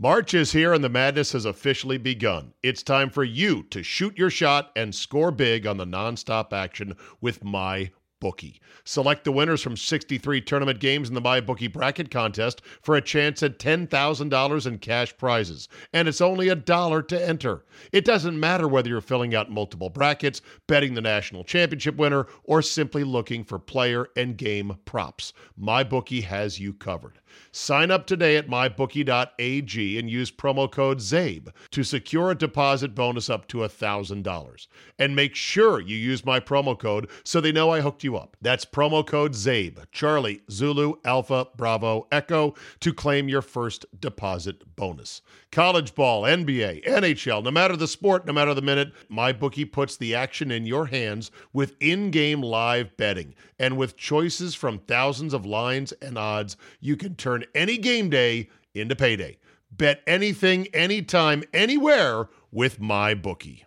March 0.00 0.32
is 0.32 0.52
here 0.52 0.72
and 0.72 0.84
the 0.84 0.88
madness 0.88 1.32
has 1.32 1.44
officially 1.44 1.98
begun. 1.98 2.52
It's 2.62 2.84
time 2.84 3.10
for 3.10 3.24
you 3.24 3.64
to 3.64 3.82
shoot 3.82 4.16
your 4.16 4.30
shot 4.30 4.70
and 4.76 4.94
score 4.94 5.32
big 5.32 5.66
on 5.66 5.76
the 5.76 5.84
nonstop 5.84 6.52
action 6.52 6.96
with 7.20 7.42
my 7.42 7.90
bookie. 8.20 8.60
Select 8.84 9.24
the 9.24 9.32
winners 9.32 9.62
from 9.62 9.76
63 9.76 10.40
tournament 10.40 10.80
games 10.80 11.08
in 11.08 11.14
the 11.14 11.20
MyBookie 11.20 11.72
bracket 11.72 12.10
contest 12.10 12.62
for 12.82 12.96
a 12.96 13.02
chance 13.02 13.42
at 13.42 13.58
$10,000 13.58 14.66
in 14.66 14.78
cash 14.78 15.16
prizes. 15.16 15.68
And 15.92 16.08
it's 16.08 16.20
only 16.20 16.48
a 16.48 16.54
dollar 16.54 17.02
to 17.02 17.28
enter. 17.28 17.64
It 17.92 18.04
doesn't 18.04 18.38
matter 18.38 18.66
whether 18.66 18.88
you're 18.88 19.00
filling 19.00 19.34
out 19.34 19.50
multiple 19.50 19.90
brackets, 19.90 20.40
betting 20.66 20.94
the 20.94 21.00
national 21.00 21.44
championship 21.44 21.96
winner, 21.96 22.26
or 22.44 22.62
simply 22.62 23.04
looking 23.04 23.44
for 23.44 23.58
player 23.58 24.08
and 24.16 24.36
game 24.36 24.76
props. 24.84 25.32
MyBookie 25.60 26.24
has 26.24 26.58
you 26.58 26.72
covered. 26.72 27.20
Sign 27.52 27.90
up 27.90 28.06
today 28.06 28.36
at 28.36 28.48
mybookie.ag 28.48 29.98
and 29.98 30.10
use 30.10 30.30
promo 30.30 30.70
code 30.70 30.98
ZABE 30.98 31.52
to 31.70 31.84
secure 31.84 32.30
a 32.30 32.34
deposit 32.34 32.94
bonus 32.94 33.28
up 33.28 33.46
to 33.48 33.58
$1,000. 33.58 34.66
And 34.98 35.16
make 35.16 35.34
sure 35.34 35.80
you 35.80 35.96
use 35.96 36.24
my 36.24 36.40
promo 36.40 36.78
code 36.78 37.10
so 37.24 37.40
they 37.40 37.52
know 37.52 37.70
I 37.70 37.80
hooked 37.80 38.04
you 38.04 38.07
up. 38.16 38.36
That's 38.40 38.64
promo 38.64 39.06
code 39.06 39.32
ZABE, 39.32 39.86
Charlie, 39.92 40.42
Zulu, 40.50 40.94
Alpha, 41.04 41.48
Bravo, 41.56 42.06
Echo 42.12 42.54
to 42.80 42.92
claim 42.92 43.28
your 43.28 43.42
first 43.42 43.86
deposit 44.00 44.76
bonus. 44.76 45.22
College 45.50 45.94
ball, 45.94 46.22
NBA, 46.22 46.84
NHL, 46.84 47.42
no 47.42 47.50
matter 47.50 47.76
the 47.76 47.88
sport, 47.88 48.26
no 48.26 48.32
matter 48.32 48.54
the 48.54 48.62
minute, 48.62 48.92
MyBookie 49.10 49.70
puts 49.70 49.96
the 49.96 50.14
action 50.14 50.50
in 50.50 50.66
your 50.66 50.86
hands 50.86 51.30
with 51.52 51.74
in 51.80 52.10
game 52.10 52.42
live 52.42 52.96
betting. 52.96 53.34
And 53.58 53.76
with 53.76 53.96
choices 53.96 54.54
from 54.54 54.78
thousands 54.80 55.34
of 55.34 55.46
lines 55.46 55.92
and 56.02 56.16
odds, 56.16 56.56
you 56.80 56.96
can 56.96 57.14
turn 57.16 57.44
any 57.54 57.78
game 57.78 58.10
day 58.10 58.48
into 58.74 58.96
payday. 58.96 59.38
Bet 59.70 60.02
anything, 60.06 60.66
anytime, 60.68 61.44
anywhere 61.52 62.28
with 62.50 62.80
MyBookie. 62.80 63.64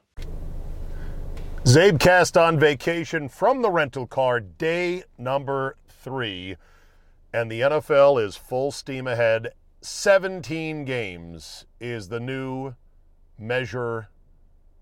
Zabecast 1.63 2.41
on 2.41 2.59
vacation 2.59 3.29
from 3.29 3.61
the 3.61 3.69
rental 3.69 4.07
car, 4.07 4.39
day 4.39 5.03
number 5.19 5.77
three. 5.87 6.57
And 7.31 7.51
the 7.51 7.61
NFL 7.61 8.21
is 8.21 8.35
full 8.35 8.71
steam 8.71 9.05
ahead. 9.05 9.53
17 9.81 10.85
games 10.85 11.65
is 11.79 12.09
the 12.09 12.19
new 12.19 12.73
measure 13.37 14.09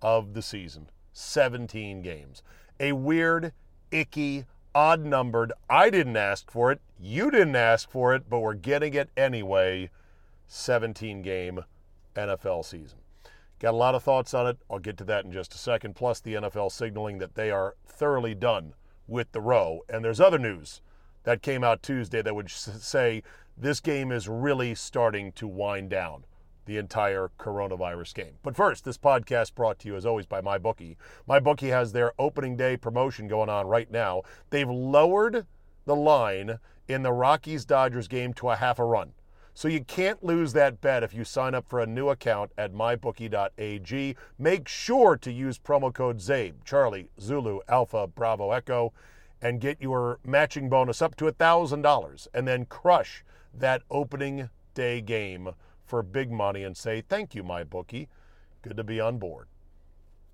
of 0.01 0.33
the 0.33 0.41
season. 0.41 0.89
17 1.11 2.01
games. 2.01 2.43
A 2.79 2.93
weird, 2.93 3.51
icky, 3.91 4.45
odd 4.73 5.03
numbered, 5.03 5.51
I 5.69 5.89
didn't 5.89 6.17
ask 6.17 6.49
for 6.49 6.71
it, 6.71 6.79
you 6.97 7.29
didn't 7.29 7.57
ask 7.57 7.91
for 7.91 8.15
it, 8.15 8.29
but 8.29 8.39
we're 8.39 8.53
getting 8.53 8.93
it 8.93 9.09
anyway. 9.17 9.89
17 10.47 11.23
game 11.23 11.65
NFL 12.15 12.63
season. 12.63 12.98
Got 13.59 13.73
a 13.73 13.77
lot 13.77 13.95
of 13.95 14.03
thoughts 14.03 14.33
on 14.33 14.47
it. 14.47 14.57
I'll 14.69 14.79
get 14.79 14.97
to 14.97 15.03
that 15.05 15.25
in 15.25 15.31
just 15.31 15.53
a 15.53 15.57
second. 15.57 15.95
Plus, 15.95 16.21
the 16.21 16.35
NFL 16.35 16.71
signaling 16.71 17.17
that 17.17 17.35
they 17.35 17.51
are 17.51 17.75
thoroughly 17.85 18.33
done 18.33 18.73
with 19.05 19.31
the 19.33 19.41
row. 19.41 19.81
And 19.89 20.03
there's 20.03 20.21
other 20.21 20.39
news 20.39 20.81
that 21.23 21.41
came 21.41 21.63
out 21.63 21.83
Tuesday 21.83 22.21
that 22.21 22.35
would 22.35 22.49
say 22.49 23.21
this 23.57 23.81
game 23.81 24.11
is 24.11 24.29
really 24.29 24.75
starting 24.75 25.33
to 25.33 25.47
wind 25.47 25.89
down 25.89 26.23
the 26.65 26.77
entire 26.77 27.31
coronavirus 27.37 28.13
game. 28.13 28.33
But 28.43 28.55
first, 28.55 28.85
this 28.85 28.97
podcast 28.97 29.55
brought 29.55 29.79
to 29.79 29.87
you 29.87 29.95
as 29.95 30.05
always 30.05 30.25
by 30.25 30.39
MyBookie. 30.39 30.95
MyBookie 31.27 31.69
has 31.69 31.91
their 31.91 32.13
opening 32.19 32.55
day 32.55 32.77
promotion 32.77 33.27
going 33.27 33.49
on 33.49 33.67
right 33.67 33.91
now. 33.91 34.21
They've 34.51 34.69
lowered 34.69 35.47
the 35.85 35.95
line 35.95 36.59
in 36.87 37.01
the 37.01 37.11
Rockies 37.11 37.65
Dodgers 37.65 38.07
game 38.07 38.33
to 38.35 38.49
a 38.49 38.55
half 38.55 38.79
a 38.79 38.85
run. 38.85 39.13
So 39.59 39.67
you 39.67 39.83
can't 39.83 40.23
lose 40.23 40.53
that 40.53 40.79
bet 40.79 41.03
if 41.03 41.13
you 41.13 41.25
sign 41.25 41.53
up 41.53 41.67
for 41.67 41.81
a 41.81 41.85
new 41.85 42.07
account 42.07 42.53
at 42.57 42.71
mybookie.ag. 42.71 44.15
Make 44.37 44.67
sure 44.69 45.17
to 45.17 45.31
use 45.33 45.59
promo 45.59 45.93
code 45.93 46.19
ZABE, 46.19 46.63
Charlie, 46.63 47.09
Zulu, 47.19 47.59
Alpha, 47.67 48.07
Bravo, 48.07 48.51
Echo, 48.51 48.93
and 49.41 49.59
get 49.59 49.81
your 49.81 50.19
matching 50.25 50.69
bonus 50.69 51.01
up 51.01 51.17
to 51.17 51.25
$1,000 51.25 52.27
and 52.33 52.47
then 52.47 52.67
crush 52.67 53.25
that 53.53 53.81
opening 53.91 54.49
day 54.75 55.01
game 55.01 55.49
for 55.85 56.03
big 56.03 56.31
money 56.31 56.63
and 56.63 56.77
say, 56.77 57.01
thank 57.01 57.35
you, 57.35 57.43
MyBookie. 57.43 58.07
Good 58.61 58.77
to 58.77 58.83
be 58.85 59.01
on 59.01 59.17
board. 59.17 59.47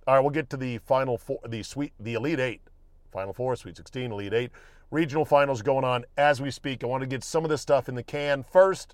All 0.05 0.13
right, 0.13 0.19
we'll 0.19 0.29
get 0.29 0.51
to 0.51 0.57
the 0.57 0.77
final 0.77 1.17
four, 1.17 1.39
the 1.49 1.63
sweet, 1.63 1.93
the 1.99 2.13
Elite 2.13 2.39
Eight, 2.39 2.61
Final 3.11 3.33
Four, 3.33 3.55
Sweet 3.55 3.75
16, 3.75 4.11
Elite 4.11 4.33
Eight. 4.35 4.51
Regional 4.91 5.25
finals 5.25 5.63
going 5.63 5.83
on 5.83 6.05
as 6.15 6.39
we 6.39 6.51
speak. 6.51 6.83
I 6.83 6.85
want 6.85 7.01
to 7.01 7.07
get 7.07 7.23
some 7.23 7.43
of 7.43 7.49
this 7.49 7.63
stuff 7.63 7.89
in 7.89 7.95
the 7.95 8.03
can 8.03 8.43
first 8.43 8.93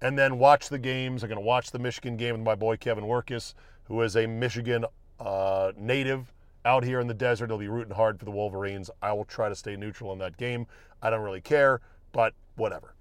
and 0.00 0.18
then 0.18 0.38
watch 0.38 0.68
the 0.68 0.78
games. 0.78 1.22
I'm 1.22 1.28
going 1.28 1.40
to 1.40 1.46
watch 1.46 1.70
the 1.70 1.78
Michigan 1.78 2.16
game 2.16 2.32
with 2.36 2.44
my 2.44 2.54
boy 2.54 2.76
Kevin 2.76 3.04
Workis, 3.04 3.54
who 3.84 4.00
is 4.02 4.16
a 4.16 4.26
Michigan 4.26 4.84
uh, 5.20 5.72
native 5.76 6.32
out 6.64 6.84
here 6.84 7.00
in 7.00 7.06
the 7.06 7.14
desert. 7.14 7.50
He'll 7.50 7.58
be 7.58 7.68
rooting 7.68 7.94
hard 7.94 8.18
for 8.18 8.24
the 8.24 8.30
Wolverines. 8.30 8.90
I 9.02 9.12
will 9.12 9.24
try 9.24 9.48
to 9.48 9.54
stay 9.54 9.76
neutral 9.76 10.12
in 10.12 10.18
that 10.18 10.36
game. 10.36 10.66
I 11.02 11.10
don't 11.10 11.22
really 11.22 11.40
care, 11.40 11.80
but 12.12 12.34
whatever. 12.56 12.94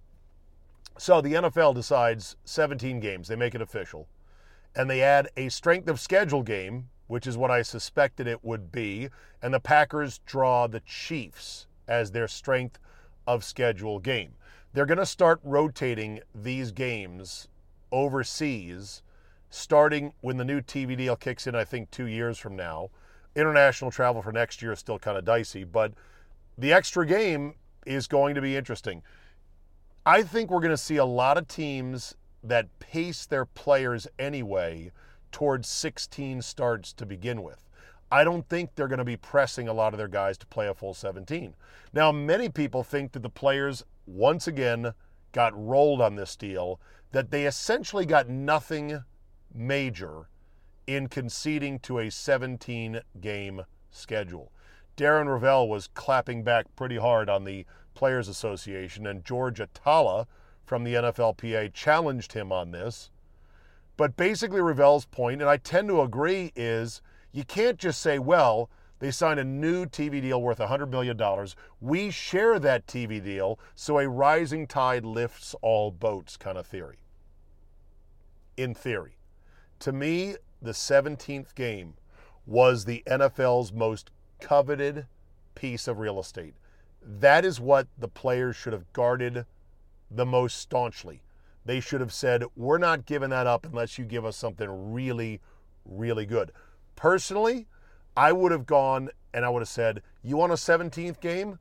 So 0.98 1.22
the 1.22 1.34
NFL 1.34 1.74
decides 1.76 2.36
17 2.46 3.00
games, 3.00 3.28
they 3.28 3.36
make 3.36 3.56
it 3.56 3.62
official, 3.62 4.08
and 4.76 4.90
they 4.90 5.02
add 5.02 5.30
a 5.36 5.50
strength 5.50 5.88
of 5.88 6.00
schedule 6.00 6.44
game, 6.44 6.90
which 7.08 7.26
is 7.26 7.36
what 7.36 7.50
I 7.50 7.64
suspected 7.64 8.28
it 8.28 8.44
would 8.44 8.72
be, 8.72 9.10
and 9.42 9.54
the 9.54 9.60
Packers 9.60 10.20
draw 10.20 10.68
the 10.68 10.82
Chiefs 10.82 11.68
as 11.88 12.12
their 12.12 12.28
strength 12.28 12.80
of 13.26 13.44
schedule 13.44 14.00
game. 14.00 14.34
They're 14.74 14.88
going 14.88 14.98
to 14.98 15.06
start 15.06 15.40
rotating 15.44 16.22
these 16.34 16.72
games 16.72 17.48
overseas 17.92 19.04
starting 19.52 20.14
when 20.22 20.38
the 20.38 20.44
new 20.44 20.62
TV 20.62 20.98
deal 20.98 21.16
kicks 21.16 21.46
in, 21.46 21.54
I 21.54 21.64
think, 21.64 21.92
two 21.92 22.08
years 22.08 22.40
from 22.40 22.56
now. 22.56 22.90
International 23.36 23.92
travel 23.92 24.24
for 24.24 24.32
next 24.32 24.64
year 24.64 24.72
is 24.72 24.80
still 24.80 24.98
kind 24.98 25.16
of 25.16 25.26
dicey, 25.26 25.64
but 25.64 25.94
the 26.58 26.74
extra 26.74 27.06
game 27.06 27.54
is 27.86 28.08
going 28.08 28.34
to 28.34 28.42
be 28.42 28.58
interesting. 28.58 29.04
I 30.08 30.24
think 30.24 30.50
we're 30.50 30.60
going 30.60 30.72
to 30.72 30.78
see 30.78 30.98
a 30.98 31.06
lot 31.06 31.38
of 31.38 31.48
teams 31.48 32.16
that 32.44 32.68
pace 32.80 33.28
their 33.28 33.46
players 33.46 34.08
anyway 34.18 34.92
towards 35.32 35.70
16 35.70 36.42
starts 36.42 36.94
to 36.94 37.06
begin 37.06 37.44
with. 37.44 37.70
I 38.12 38.24
don't 38.24 38.48
think 38.50 38.74
they're 38.74 38.88
going 38.88 38.98
to 38.98 39.06
be 39.06 39.18
pressing 39.18 39.68
a 39.68 39.74
lot 39.74 39.94
of 39.94 40.00
their 40.00 40.08
guys 40.08 40.38
to 40.40 40.48
play 40.48 40.68
a 40.68 40.74
full 40.74 40.96
17. 40.96 41.56
Now, 41.94 42.12
many 42.12 42.50
people 42.50 42.84
think 42.84 43.12
that 43.12 43.22
the 43.22 43.30
players 43.30 43.84
once 44.06 44.48
again 44.48 44.94
got 45.32 45.54
rolled 45.56 46.02
on 46.02 46.16
this 46.16 46.36
deal, 46.36 46.80
that 47.12 47.32
they 47.32 47.46
essentially 47.46 48.06
got 48.06 48.30
nothing 48.30 49.04
major 49.54 50.30
in 50.88 51.08
conceding 51.08 51.80
to 51.80 52.00
a 52.00 52.10
17 52.10 53.02
game 53.22 53.62
schedule. 53.92 54.52
Darren 54.98 55.28
Rovell 55.28 55.68
was 55.68 55.88
clapping 55.88 56.44
back 56.44 56.66
pretty 56.76 56.98
hard 56.98 57.30
on 57.30 57.44
the 57.44 57.66
Players 57.94 58.28
Association, 58.28 59.08
and 59.08 59.26
George 59.26 59.60
Atallah 59.60 60.26
from 60.66 60.84
the 60.84 60.94
NFLPA 60.96 61.74
challenged 61.74 62.34
him 62.34 62.52
on 62.52 62.72
this. 62.72 63.10
But 63.98 64.16
basically, 64.16 64.60
Rovell's 64.60 65.06
point, 65.06 65.42
and 65.42 65.50
I 65.50 65.58
tend 65.58 65.88
to 65.90 66.02
agree, 66.02 66.52
is 66.56 67.02
you 67.32 67.44
can't 67.44 67.78
just 67.78 68.02
say, 68.02 68.20
well, 68.20 68.70
they 69.04 69.12
signed 69.12 69.38
a 69.38 69.44
new 69.44 69.86
TV 69.86 70.22
deal 70.22 70.42
worth 70.42 70.60
$100 70.60 70.90
million. 70.90 71.20
We 71.82 72.10
share 72.10 72.58
that 72.58 72.88
TV 72.88 73.22
deal, 73.22 73.60
so 73.76 74.00
a 74.00 74.08
rising 74.08 74.66
tide 74.66 75.04
lifts 75.04 75.54
all 75.62 75.92
boats 75.92 76.38
kind 76.38 76.58
of 76.58 76.66
theory. 76.66 77.00
in 78.56 78.74
theory. 78.74 79.18
To 79.80 79.92
me, 79.92 80.36
the 80.62 80.72
17th 80.72 81.54
game 81.54 81.96
was 82.46 82.86
the 82.86 83.04
NFL's 83.06 83.74
most 83.74 84.10
coveted 84.40 85.08
piece 85.54 85.90
of 85.90 86.00
real 86.00 86.18
estate. 86.18 86.54
That 87.02 87.44
is 87.44 87.60
what 87.60 87.88
the 87.98 88.08
players 88.08 88.56
should 88.56 88.72
have 88.72 88.94
guarded 88.94 89.46
the 90.10 90.26
most 90.26 90.60
staunchly. 90.60 91.24
They 91.66 91.82
should 91.82 92.00
have 92.00 92.14
said, 92.14 92.46
We're 92.56 92.78
not 92.78 93.06
giving 93.06 93.32
that 93.32 93.48
up 93.48 93.66
unless 93.66 93.98
you 93.98 94.06
give 94.06 94.24
us 94.24 94.38
something 94.38 94.94
really, 94.94 95.42
really 95.84 96.26
good. 96.26 96.54
Personally, 96.96 97.68
I 98.16 98.32
would 98.32 98.52
have 98.52 98.66
gone 98.66 99.10
and 99.34 99.44
I 99.44 99.50
would 99.50 99.62
have 99.62 99.70
said, 99.70 100.02
You 100.22 100.38
want 100.38 100.52
a 100.52 100.56
17th 100.56 101.20
game? 101.20 101.60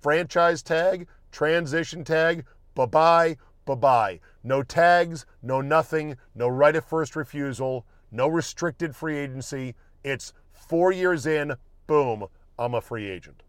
Franchise 0.00 0.62
tag, 0.62 1.08
transition 1.30 2.04
tag, 2.04 2.44
bye 2.74 2.86
bye, 2.86 3.36
bye 3.64 3.74
bye. 3.74 4.20
No 4.42 4.62
tags, 4.62 5.26
no 5.42 5.60
nothing, 5.60 6.16
no 6.34 6.48
right 6.48 6.76
of 6.76 6.84
first 6.84 7.16
refusal, 7.16 7.86
no 8.10 8.28
restricted 8.28 8.94
free 8.94 9.18
agency. 9.18 9.74
It's 10.04 10.32
four 10.52 10.92
years 10.92 11.26
in, 11.26 11.54
boom, 11.86 12.26
I'm 12.58 12.74
a 12.74 12.80
free 12.80 13.08
agent. 13.08 13.42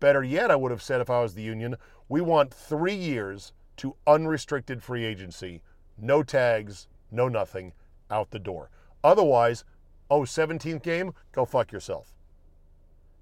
Better 0.00 0.22
yet, 0.22 0.50
I 0.50 0.56
would 0.56 0.70
have 0.70 0.82
said 0.82 1.00
if 1.00 1.10
I 1.10 1.20
was 1.20 1.34
the 1.34 1.42
union, 1.42 1.76
we 2.08 2.20
want 2.20 2.52
three 2.52 2.94
years 2.94 3.52
to 3.76 3.96
unrestricted 4.06 4.82
free 4.82 5.04
agency, 5.04 5.62
no 5.98 6.22
tags, 6.22 6.88
no 7.10 7.28
nothing, 7.28 7.72
out 8.10 8.30
the 8.30 8.38
door. 8.38 8.70
Otherwise, 9.02 9.64
oh, 10.14 10.22
17th 10.22 10.82
game, 10.82 11.12
go 11.32 11.44
fuck 11.44 11.72
yourself. 11.72 12.12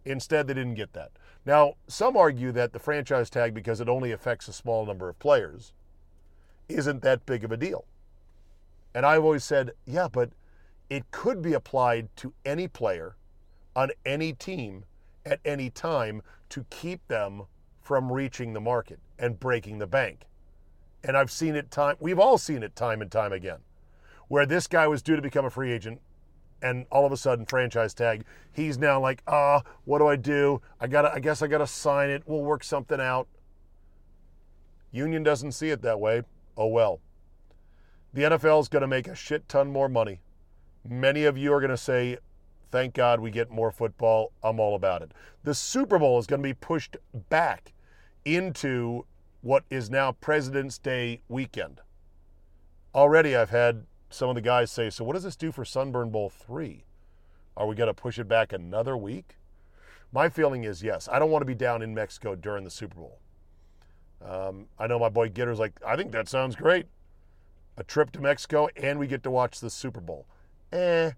Instead, 0.05 0.47
they 0.47 0.55
didn't 0.55 0.75
get 0.75 0.93
that. 0.93 1.13
Now, 1.47 1.75
some 1.87 2.17
argue 2.17 2.53
that 2.53 2.73
the 2.73 2.79
franchise 2.79 3.31
tag, 3.31 3.55
because 3.55 3.81
it 3.81 3.89
only 3.89 4.13
affects 4.13 4.49
a 4.49 4.53
small 4.53 4.85
number 4.85 5.09
of 5.09 5.19
players, 5.19 5.73
isn't 6.69 7.03
that 7.03 7.27
big 7.27 7.45
of 7.45 7.53
a 7.53 7.57
deal. 7.57 7.85
And 8.95 9.07
I've 9.07 9.25
always 9.25 9.45
said, 9.45 9.73
yeah, 9.87 10.09
but 10.11 10.31
it 10.91 11.11
could 11.11 11.41
be 11.41 11.55
applied 11.55 12.09
to 12.17 12.35
any 12.45 12.69
player 12.69 13.17
on 13.75 13.91
any 14.05 14.33
team 14.33 14.85
at 15.25 15.41
any 15.45 15.71
time 15.71 16.23
to 16.51 16.67
keep 16.69 17.07
them 17.09 17.45
from 17.81 18.13
reaching 18.13 18.53
the 18.53 18.61
market 18.61 19.01
and 19.19 19.41
breaking 19.41 19.79
the 19.79 19.87
bank. 19.87 20.27
And 21.03 21.17
I've 21.17 21.31
seen 21.31 21.57
it 21.57 21.71
time 21.71 21.97
we've 21.99 22.19
all 22.19 22.39
seen 22.39 22.63
it 22.63 22.77
time 22.77 23.01
and 23.01 23.11
time 23.11 23.33
again. 23.33 23.61
Where 24.29 24.47
this 24.47 24.67
guy 24.67 24.87
was 24.87 25.03
due 25.03 25.17
to 25.17 25.23
become 25.23 25.45
a 25.45 25.51
free 25.51 25.73
agent 25.73 26.01
and 26.63 26.87
all 26.91 27.05
of 27.05 27.13
a 27.13 27.17
sudden 27.17 27.45
franchise 27.45 27.93
tag, 27.93 28.25
he's 28.53 28.79
now 28.79 29.01
like, 29.01 29.23
"Ah, 29.27 29.63
what 29.85 29.99
do 29.99 30.07
I 30.07 30.17
do? 30.17 30.61
I 30.81 30.87
got 30.87 31.03
to 31.03 31.13
I 31.13 31.19
guess 31.19 31.43
I 31.43 31.47
got 31.47 31.59
to 31.59 31.67
sign 31.67 32.11
it. 32.11 32.23
We'll 32.27 32.43
work 32.43 32.65
something 32.65 33.01
out." 33.01 33.29
Union 34.91 35.23
doesn't 35.23 35.53
see 35.53 35.71
it 35.71 35.83
that 35.83 36.01
way. 36.01 36.23
Oh 36.57 36.67
well. 36.67 37.01
The 38.15 38.23
NFL 38.23 38.61
is 38.61 38.69
going 38.69 38.83
to 38.83 38.89
make 38.89 39.09
a 39.09 39.15
shit 39.15 39.49
ton 39.49 39.73
more 39.73 39.89
money. 39.89 40.21
Many 40.87 41.25
of 41.25 41.39
you 41.39 41.53
are 41.53 41.61
going 41.61 41.71
to 41.71 41.77
say, 41.79 42.19
Thank 42.73 42.95
God 42.95 43.21
we 43.21 43.31
get 43.31 43.51
more 43.51 43.71
football. 43.71 44.33
I'm 44.43 44.59
all 44.59 44.75
about 44.75 45.03
it. 45.03 45.13
The 45.45 45.55
Super 45.55 45.99
Bowl 45.99 46.19
is 46.19 46.27
going 46.27 46.41
to 46.41 46.49
be 46.49 46.55
pushed 46.55 46.97
back 47.29 47.75
into 48.25 49.05
what 49.43 49.65
is 49.69 49.91
now 49.91 50.13
President's 50.13 50.79
Day 50.79 51.21
weekend. 51.29 51.83
Already, 52.95 53.37
I've 53.37 53.51
had 53.51 53.85
some 54.13 54.29
of 54.29 54.35
the 54.35 54.41
guys 54.41 54.71
say, 54.71 54.91
So, 54.91 55.05
what 55.05 55.15
does 55.15 55.23
this 55.23 55.37
do 55.37 55.53
for 55.53 55.65
Sunburn 55.65 56.11
Bowl 56.11 56.29
3? 56.29 56.85
Are 57.57 57.67
we 57.67 57.75
going 57.75 57.89
to 57.89 57.95
push 57.95 58.19
it 58.19 58.29
back 58.29 58.53
another 58.53 58.97
week? 58.97 59.37
My 60.13 60.29
feeling 60.29 60.65
is 60.65 60.83
yes. 60.83 61.09
I 61.11 61.19
don't 61.19 61.31
want 61.31 61.43
to 61.43 61.47
be 61.47 61.55
down 61.55 61.83
in 61.83 61.95
Mexico 61.95 62.35
during 62.35 62.65
the 62.65 62.71
Super 62.71 62.97
Bowl. 62.97 63.19
Um, 64.25 64.67
I 64.79 64.87
know 64.87 64.99
my 64.99 65.09
boy 65.09 65.29
Gitter's 65.29 65.59
like, 65.59 65.73
I 65.87 65.97
think 65.97 66.13
that 66.13 66.29
sounds 66.29 66.55
great. 66.55 66.87
A 67.77 67.85
trip 67.85 68.13
to 68.13 68.21
Mexico 68.21 68.69
and 68.77 68.99
we 68.99 69.07
get 69.07 69.23
to 69.25 69.31
watch 69.31 69.61
the 69.61 69.71
Super 69.71 70.01
Bowl. 70.01 70.27
Eh, 70.73 71.11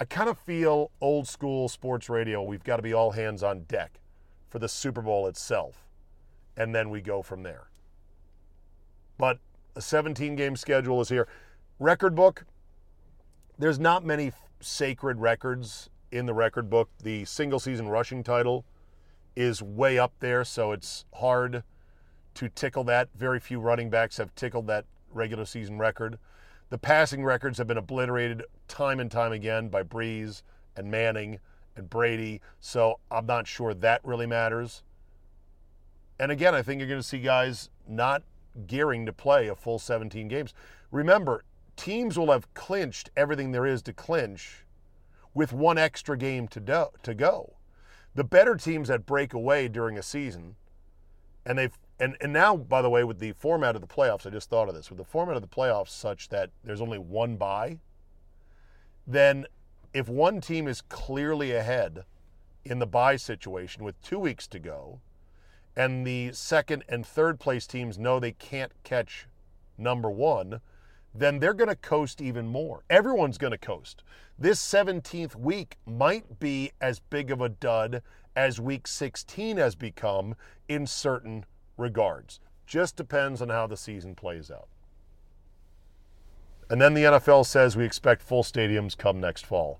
I 0.00 0.04
kind 0.04 0.28
of 0.28 0.38
feel 0.38 0.90
old 1.00 1.28
school 1.28 1.68
sports 1.68 2.08
radio. 2.08 2.42
We've 2.42 2.64
got 2.64 2.76
to 2.76 2.82
be 2.82 2.92
all 2.92 3.12
hands 3.12 3.42
on 3.42 3.62
deck 3.62 4.00
for 4.48 4.58
the 4.58 4.68
Super 4.68 5.02
Bowl 5.02 5.26
itself. 5.26 5.86
And 6.56 6.74
then 6.74 6.90
we 6.90 7.00
go 7.00 7.22
from 7.22 7.42
there. 7.42 7.70
But 9.16 9.38
a 9.76 9.80
17 9.80 10.36
game 10.36 10.56
schedule 10.56 11.00
is 11.00 11.08
here. 11.08 11.28
Record 11.80 12.14
book, 12.14 12.44
there's 13.58 13.78
not 13.78 14.04
many 14.04 14.32
sacred 14.60 15.18
records 15.18 15.88
in 16.12 16.26
the 16.26 16.34
record 16.34 16.68
book. 16.68 16.90
The 17.02 17.24
single 17.24 17.58
season 17.58 17.88
rushing 17.88 18.22
title 18.22 18.66
is 19.34 19.62
way 19.62 19.98
up 19.98 20.12
there, 20.20 20.44
so 20.44 20.72
it's 20.72 21.06
hard 21.14 21.62
to 22.34 22.50
tickle 22.50 22.84
that. 22.84 23.08
Very 23.16 23.40
few 23.40 23.60
running 23.60 23.88
backs 23.88 24.18
have 24.18 24.34
tickled 24.34 24.66
that 24.66 24.84
regular 25.10 25.46
season 25.46 25.78
record. 25.78 26.18
The 26.68 26.76
passing 26.76 27.24
records 27.24 27.56
have 27.56 27.66
been 27.66 27.78
obliterated 27.78 28.44
time 28.68 29.00
and 29.00 29.10
time 29.10 29.32
again 29.32 29.70
by 29.70 29.82
Brees 29.82 30.42
and 30.76 30.90
Manning 30.90 31.38
and 31.76 31.88
Brady, 31.88 32.42
so 32.60 33.00
I'm 33.10 33.24
not 33.24 33.46
sure 33.46 33.72
that 33.72 34.04
really 34.04 34.26
matters. 34.26 34.82
And 36.18 36.30
again, 36.30 36.54
I 36.54 36.60
think 36.60 36.80
you're 36.80 36.88
going 36.88 37.00
to 37.00 37.08
see 37.08 37.20
guys 37.20 37.70
not 37.88 38.22
gearing 38.66 39.06
to 39.06 39.14
play 39.14 39.48
a 39.48 39.54
full 39.54 39.78
17 39.78 40.28
games. 40.28 40.52
Remember, 40.90 41.42
teams 41.80 42.18
will 42.18 42.30
have 42.30 42.52
clinched 42.52 43.10
everything 43.16 43.52
there 43.52 43.64
is 43.64 43.80
to 43.82 43.92
clinch 43.94 44.66
with 45.32 45.50
one 45.52 45.78
extra 45.78 46.16
game 46.18 46.46
to, 46.48 46.60
do, 46.60 46.86
to 47.02 47.14
go. 47.14 47.54
The 48.14 48.24
better 48.24 48.54
teams 48.54 48.88
that 48.88 49.06
break 49.06 49.32
away 49.32 49.66
during 49.68 49.96
a 49.96 50.02
season, 50.02 50.56
and 51.46 51.58
they've 51.58 51.78
and 51.98 52.16
and 52.20 52.32
now 52.32 52.54
by 52.54 52.82
the 52.82 52.90
way 52.90 53.02
with 53.02 53.18
the 53.18 53.32
format 53.32 53.74
of 53.74 53.80
the 53.80 53.86
playoffs 53.86 54.26
i 54.26 54.30
just 54.30 54.50
thought 54.50 54.68
of 54.68 54.74
this 54.74 54.90
with 54.90 54.98
the 54.98 55.04
format 55.04 55.36
of 55.36 55.42
the 55.42 55.48
playoffs 55.48 55.88
such 55.88 56.28
that 56.28 56.50
there's 56.64 56.80
only 56.80 56.98
one 56.98 57.36
bye 57.36 57.78
then 59.06 59.46
if 59.92 60.08
one 60.08 60.40
team 60.40 60.66
is 60.66 60.80
clearly 60.82 61.52
ahead 61.52 62.04
in 62.64 62.78
the 62.78 62.86
bye 62.86 63.16
situation 63.16 63.84
with 63.84 64.00
2 64.02 64.18
weeks 64.18 64.46
to 64.46 64.58
go 64.58 65.00
and 65.76 66.06
the 66.06 66.32
second 66.32 66.84
and 66.88 67.06
third 67.06 67.38
place 67.38 67.66
teams 67.66 67.98
know 67.98 68.18
they 68.18 68.32
can't 68.32 68.72
catch 68.82 69.26
number 69.78 70.10
1 70.10 70.60
then 71.14 71.38
they're 71.38 71.54
going 71.54 71.68
to 71.68 71.76
coast 71.76 72.20
even 72.20 72.46
more 72.46 72.82
everyone's 72.88 73.38
going 73.38 73.50
to 73.50 73.58
coast 73.58 74.02
this 74.40 74.58
17th 74.60 75.36
week 75.36 75.76
might 75.84 76.40
be 76.40 76.72
as 76.80 76.98
big 76.98 77.30
of 77.30 77.42
a 77.42 77.50
dud 77.50 78.02
as 78.34 78.58
week 78.58 78.88
16 78.88 79.58
has 79.58 79.74
become 79.74 80.34
in 80.66 80.86
certain 80.86 81.44
regards. 81.76 82.40
Just 82.66 82.96
depends 82.96 83.42
on 83.42 83.50
how 83.50 83.66
the 83.66 83.76
season 83.76 84.14
plays 84.14 84.50
out. 84.50 84.68
And 86.70 86.80
then 86.80 86.94
the 86.94 87.02
NFL 87.02 87.44
says 87.44 87.76
we 87.76 87.84
expect 87.84 88.22
full 88.22 88.42
stadiums 88.42 88.96
come 88.96 89.20
next 89.20 89.44
fall. 89.44 89.78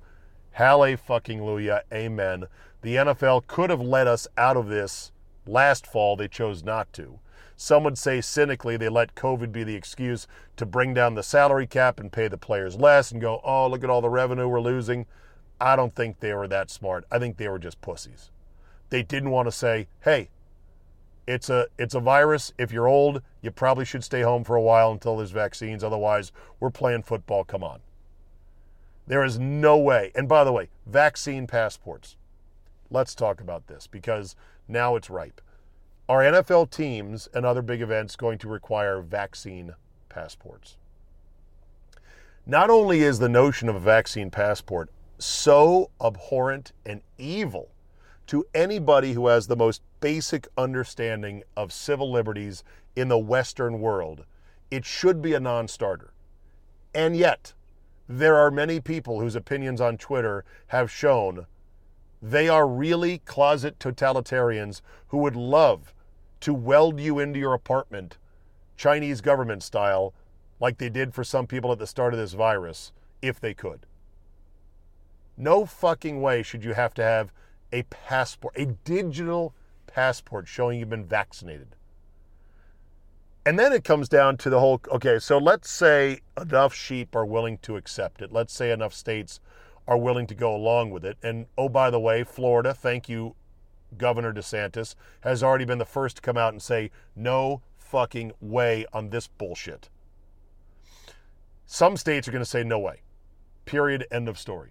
Halle 0.52 0.96
fucking 0.96 1.40
Luya, 1.40 1.80
amen. 1.90 2.44
The 2.82 2.96
NFL 2.96 3.46
could 3.46 3.70
have 3.70 3.80
let 3.80 4.06
us 4.06 4.28
out 4.36 4.58
of 4.58 4.66
this 4.66 5.10
last 5.46 5.86
fall. 5.86 6.16
They 6.16 6.28
chose 6.28 6.62
not 6.62 6.92
to. 6.94 7.20
Some 7.60 7.84
would 7.84 7.98
say 7.98 8.22
cynically 8.22 8.78
they 8.78 8.88
let 8.88 9.14
COVID 9.14 9.52
be 9.52 9.64
the 9.64 9.74
excuse 9.74 10.26
to 10.56 10.64
bring 10.64 10.94
down 10.94 11.14
the 11.14 11.22
salary 11.22 11.66
cap 11.66 12.00
and 12.00 12.10
pay 12.10 12.26
the 12.26 12.38
players 12.38 12.76
less 12.76 13.12
and 13.12 13.20
go, 13.20 13.38
oh, 13.44 13.66
look 13.66 13.84
at 13.84 13.90
all 13.90 14.00
the 14.00 14.08
revenue 14.08 14.48
we're 14.48 14.62
losing. 14.62 15.04
I 15.60 15.76
don't 15.76 15.94
think 15.94 16.20
they 16.20 16.32
were 16.32 16.48
that 16.48 16.70
smart. 16.70 17.04
I 17.10 17.18
think 17.18 17.36
they 17.36 17.48
were 17.48 17.58
just 17.58 17.82
pussies. 17.82 18.30
They 18.88 19.02
didn't 19.02 19.28
want 19.28 19.46
to 19.46 19.52
say, 19.52 19.88
hey, 20.00 20.30
it's 21.26 21.50
a 21.50 21.66
it's 21.76 21.94
a 21.94 22.00
virus. 22.00 22.54
If 22.56 22.72
you're 22.72 22.88
old, 22.88 23.20
you 23.42 23.50
probably 23.50 23.84
should 23.84 24.04
stay 24.04 24.22
home 24.22 24.42
for 24.42 24.56
a 24.56 24.62
while 24.62 24.90
until 24.90 25.18
there's 25.18 25.30
vaccines. 25.30 25.84
Otherwise, 25.84 26.32
we're 26.60 26.70
playing 26.70 27.02
football. 27.02 27.44
Come 27.44 27.62
on. 27.62 27.80
There 29.06 29.22
is 29.22 29.38
no 29.38 29.76
way. 29.76 30.12
And 30.14 30.26
by 30.26 30.44
the 30.44 30.52
way, 30.52 30.70
vaccine 30.86 31.46
passports. 31.46 32.16
Let's 32.88 33.14
talk 33.14 33.38
about 33.38 33.66
this 33.66 33.86
because 33.86 34.34
now 34.66 34.96
it's 34.96 35.10
ripe. 35.10 35.42
Are 36.10 36.22
NFL 36.22 36.72
teams 36.72 37.28
and 37.32 37.46
other 37.46 37.62
big 37.62 37.80
events 37.80 38.16
going 38.16 38.38
to 38.38 38.48
require 38.48 39.00
vaccine 39.00 39.74
passports? 40.08 40.76
Not 42.44 42.68
only 42.68 43.02
is 43.02 43.20
the 43.20 43.28
notion 43.28 43.68
of 43.68 43.76
a 43.76 43.78
vaccine 43.78 44.28
passport 44.28 44.90
so 45.20 45.92
abhorrent 46.04 46.72
and 46.84 47.02
evil 47.16 47.70
to 48.26 48.44
anybody 48.52 49.12
who 49.12 49.28
has 49.28 49.46
the 49.46 49.54
most 49.54 49.82
basic 50.00 50.48
understanding 50.58 51.44
of 51.56 51.72
civil 51.72 52.10
liberties 52.10 52.64
in 52.96 53.06
the 53.06 53.16
Western 53.16 53.80
world, 53.80 54.24
it 54.68 54.84
should 54.84 55.22
be 55.22 55.34
a 55.34 55.38
non 55.38 55.68
starter. 55.68 56.12
And 56.92 57.16
yet, 57.16 57.52
there 58.08 58.34
are 58.34 58.50
many 58.50 58.80
people 58.80 59.20
whose 59.20 59.36
opinions 59.36 59.80
on 59.80 59.96
Twitter 59.96 60.44
have 60.66 60.90
shown 60.90 61.46
they 62.20 62.48
are 62.48 62.66
really 62.66 63.18
closet 63.18 63.78
totalitarians 63.78 64.80
who 65.06 65.18
would 65.18 65.36
love 65.36 65.94
to 66.40 66.54
weld 66.54 67.00
you 67.00 67.18
into 67.18 67.38
your 67.38 67.54
apartment, 67.54 68.18
Chinese 68.76 69.20
government 69.20 69.62
style, 69.62 70.14
like 70.58 70.78
they 70.78 70.88
did 70.88 71.14
for 71.14 71.24
some 71.24 71.46
people 71.46 71.72
at 71.72 71.78
the 71.78 71.86
start 71.86 72.12
of 72.12 72.20
this 72.20 72.32
virus, 72.32 72.92
if 73.22 73.40
they 73.40 73.54
could. 73.54 73.86
No 75.36 75.64
fucking 75.64 76.20
way 76.20 76.42
should 76.42 76.64
you 76.64 76.74
have 76.74 76.94
to 76.94 77.02
have 77.02 77.32
a 77.72 77.82
passport, 77.84 78.54
a 78.56 78.66
digital 78.66 79.54
passport 79.86 80.48
showing 80.48 80.78
you've 80.78 80.90
been 80.90 81.04
vaccinated. 81.04 81.76
And 83.46 83.58
then 83.58 83.72
it 83.72 83.84
comes 83.84 84.08
down 84.08 84.36
to 84.38 84.50
the 84.50 84.60
whole 84.60 84.80
okay, 84.90 85.18
so 85.18 85.38
let's 85.38 85.70
say 85.70 86.20
enough 86.40 86.74
sheep 86.74 87.16
are 87.16 87.24
willing 87.24 87.58
to 87.58 87.76
accept 87.76 88.20
it. 88.20 88.32
Let's 88.32 88.52
say 88.52 88.70
enough 88.70 88.92
states 88.92 89.40
are 89.88 89.96
willing 89.96 90.26
to 90.26 90.34
go 90.34 90.54
along 90.54 90.90
with 90.90 91.04
it. 91.04 91.16
And 91.22 91.46
oh, 91.56 91.68
by 91.68 91.90
the 91.90 91.98
way, 91.98 92.22
Florida, 92.22 92.74
thank 92.74 93.08
you, 93.08 93.34
Governor 93.96 94.32
DeSantis, 94.32 94.94
has 95.20 95.42
already 95.42 95.64
been 95.64 95.78
the 95.78 95.84
first 95.84 96.16
to 96.16 96.22
come 96.22 96.36
out 96.36 96.52
and 96.52 96.62
say, 96.62 96.90
no 97.16 97.62
fucking 97.76 98.32
way 98.40 98.86
on 98.92 99.10
this 99.10 99.26
bullshit. 99.26 99.88
Some 101.66 101.96
states 101.96 102.26
are 102.26 102.32
going 102.32 102.42
to 102.42 102.50
say, 102.50 102.64
no 102.64 102.78
way. 102.78 103.02
Period. 103.64 104.06
End 104.10 104.28
of 104.28 104.38
story. 104.38 104.70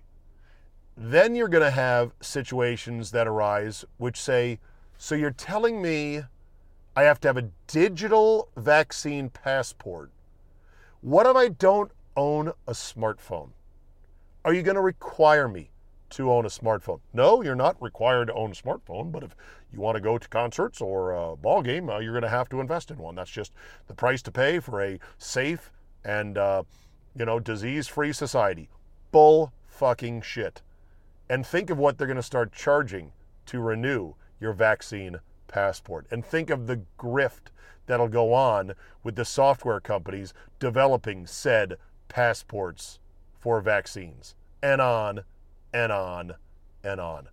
Then 0.97 1.35
you're 1.35 1.47
going 1.47 1.63
to 1.63 1.71
have 1.71 2.11
situations 2.19 3.11
that 3.11 3.27
arise 3.27 3.85
which 3.97 4.19
say, 4.19 4.59
so 4.97 5.15
you're 5.15 5.31
telling 5.31 5.81
me 5.81 6.21
I 6.95 7.03
have 7.03 7.21
to 7.21 7.29
have 7.29 7.37
a 7.37 7.49
digital 7.67 8.49
vaccine 8.57 9.29
passport. 9.29 10.11
What 10.99 11.25
if 11.25 11.35
I 11.37 11.47
don't 11.47 11.91
own 12.17 12.49
a 12.67 12.73
smartphone? 12.73 13.51
Are 14.43 14.53
you 14.53 14.61
going 14.61 14.75
to 14.75 14.81
require 14.81 15.47
me 15.47 15.69
to 16.11 16.31
own 16.31 16.45
a 16.45 16.49
smartphone? 16.49 16.99
No, 17.13 17.41
you're 17.41 17.55
not 17.55 17.81
required 17.81 18.25
to 18.25 18.33
own 18.33 18.51
a 18.51 18.55
smartphone, 18.55 19.11
but 19.11 19.23
if 19.23 19.35
you 19.71 19.79
want 19.79 19.95
to 19.95 20.01
go 20.01 20.17
to 20.17 20.27
concerts 20.27 20.81
or 20.81 21.11
a 21.11 21.35
ball 21.35 21.61
game, 21.61 21.89
uh, 21.89 21.99
you're 21.99 22.13
going 22.13 22.23
to 22.23 22.29
have 22.29 22.49
to 22.49 22.59
invest 22.59 22.91
in 22.91 22.97
one. 22.97 23.15
That's 23.15 23.29
just 23.29 23.53
the 23.87 23.93
price 23.93 24.21
to 24.23 24.31
pay 24.31 24.59
for 24.59 24.81
a 24.81 24.99
safe 25.17 25.71
and 26.03 26.37
uh, 26.37 26.63
you 27.15 27.25
know 27.25 27.39
disease-free 27.39 28.13
society. 28.13 28.69
Bull 29.11 29.51
fucking 29.67 30.21
shit. 30.21 30.61
And 31.29 31.45
think 31.45 31.69
of 31.69 31.77
what 31.77 31.97
they're 31.97 32.07
going 32.07 32.17
to 32.17 32.23
start 32.23 32.51
charging 32.51 33.11
to 33.45 33.59
renew 33.59 34.13
your 34.39 34.53
vaccine 34.53 35.19
passport. 35.47 36.07
And 36.11 36.25
think 36.25 36.49
of 36.49 36.67
the 36.67 36.81
grift 36.97 37.51
that'll 37.85 38.07
go 38.07 38.33
on 38.33 38.73
with 39.03 39.15
the 39.15 39.25
software 39.25 39.79
companies 39.79 40.33
developing 40.59 41.25
said 41.25 41.77
passports 42.07 42.99
for 43.37 43.61
vaccines. 43.61 44.35
And 44.61 44.81
on 44.81 45.23
and 45.73 45.91
on 45.91 46.35
and 46.83 46.99
on. 46.99 47.29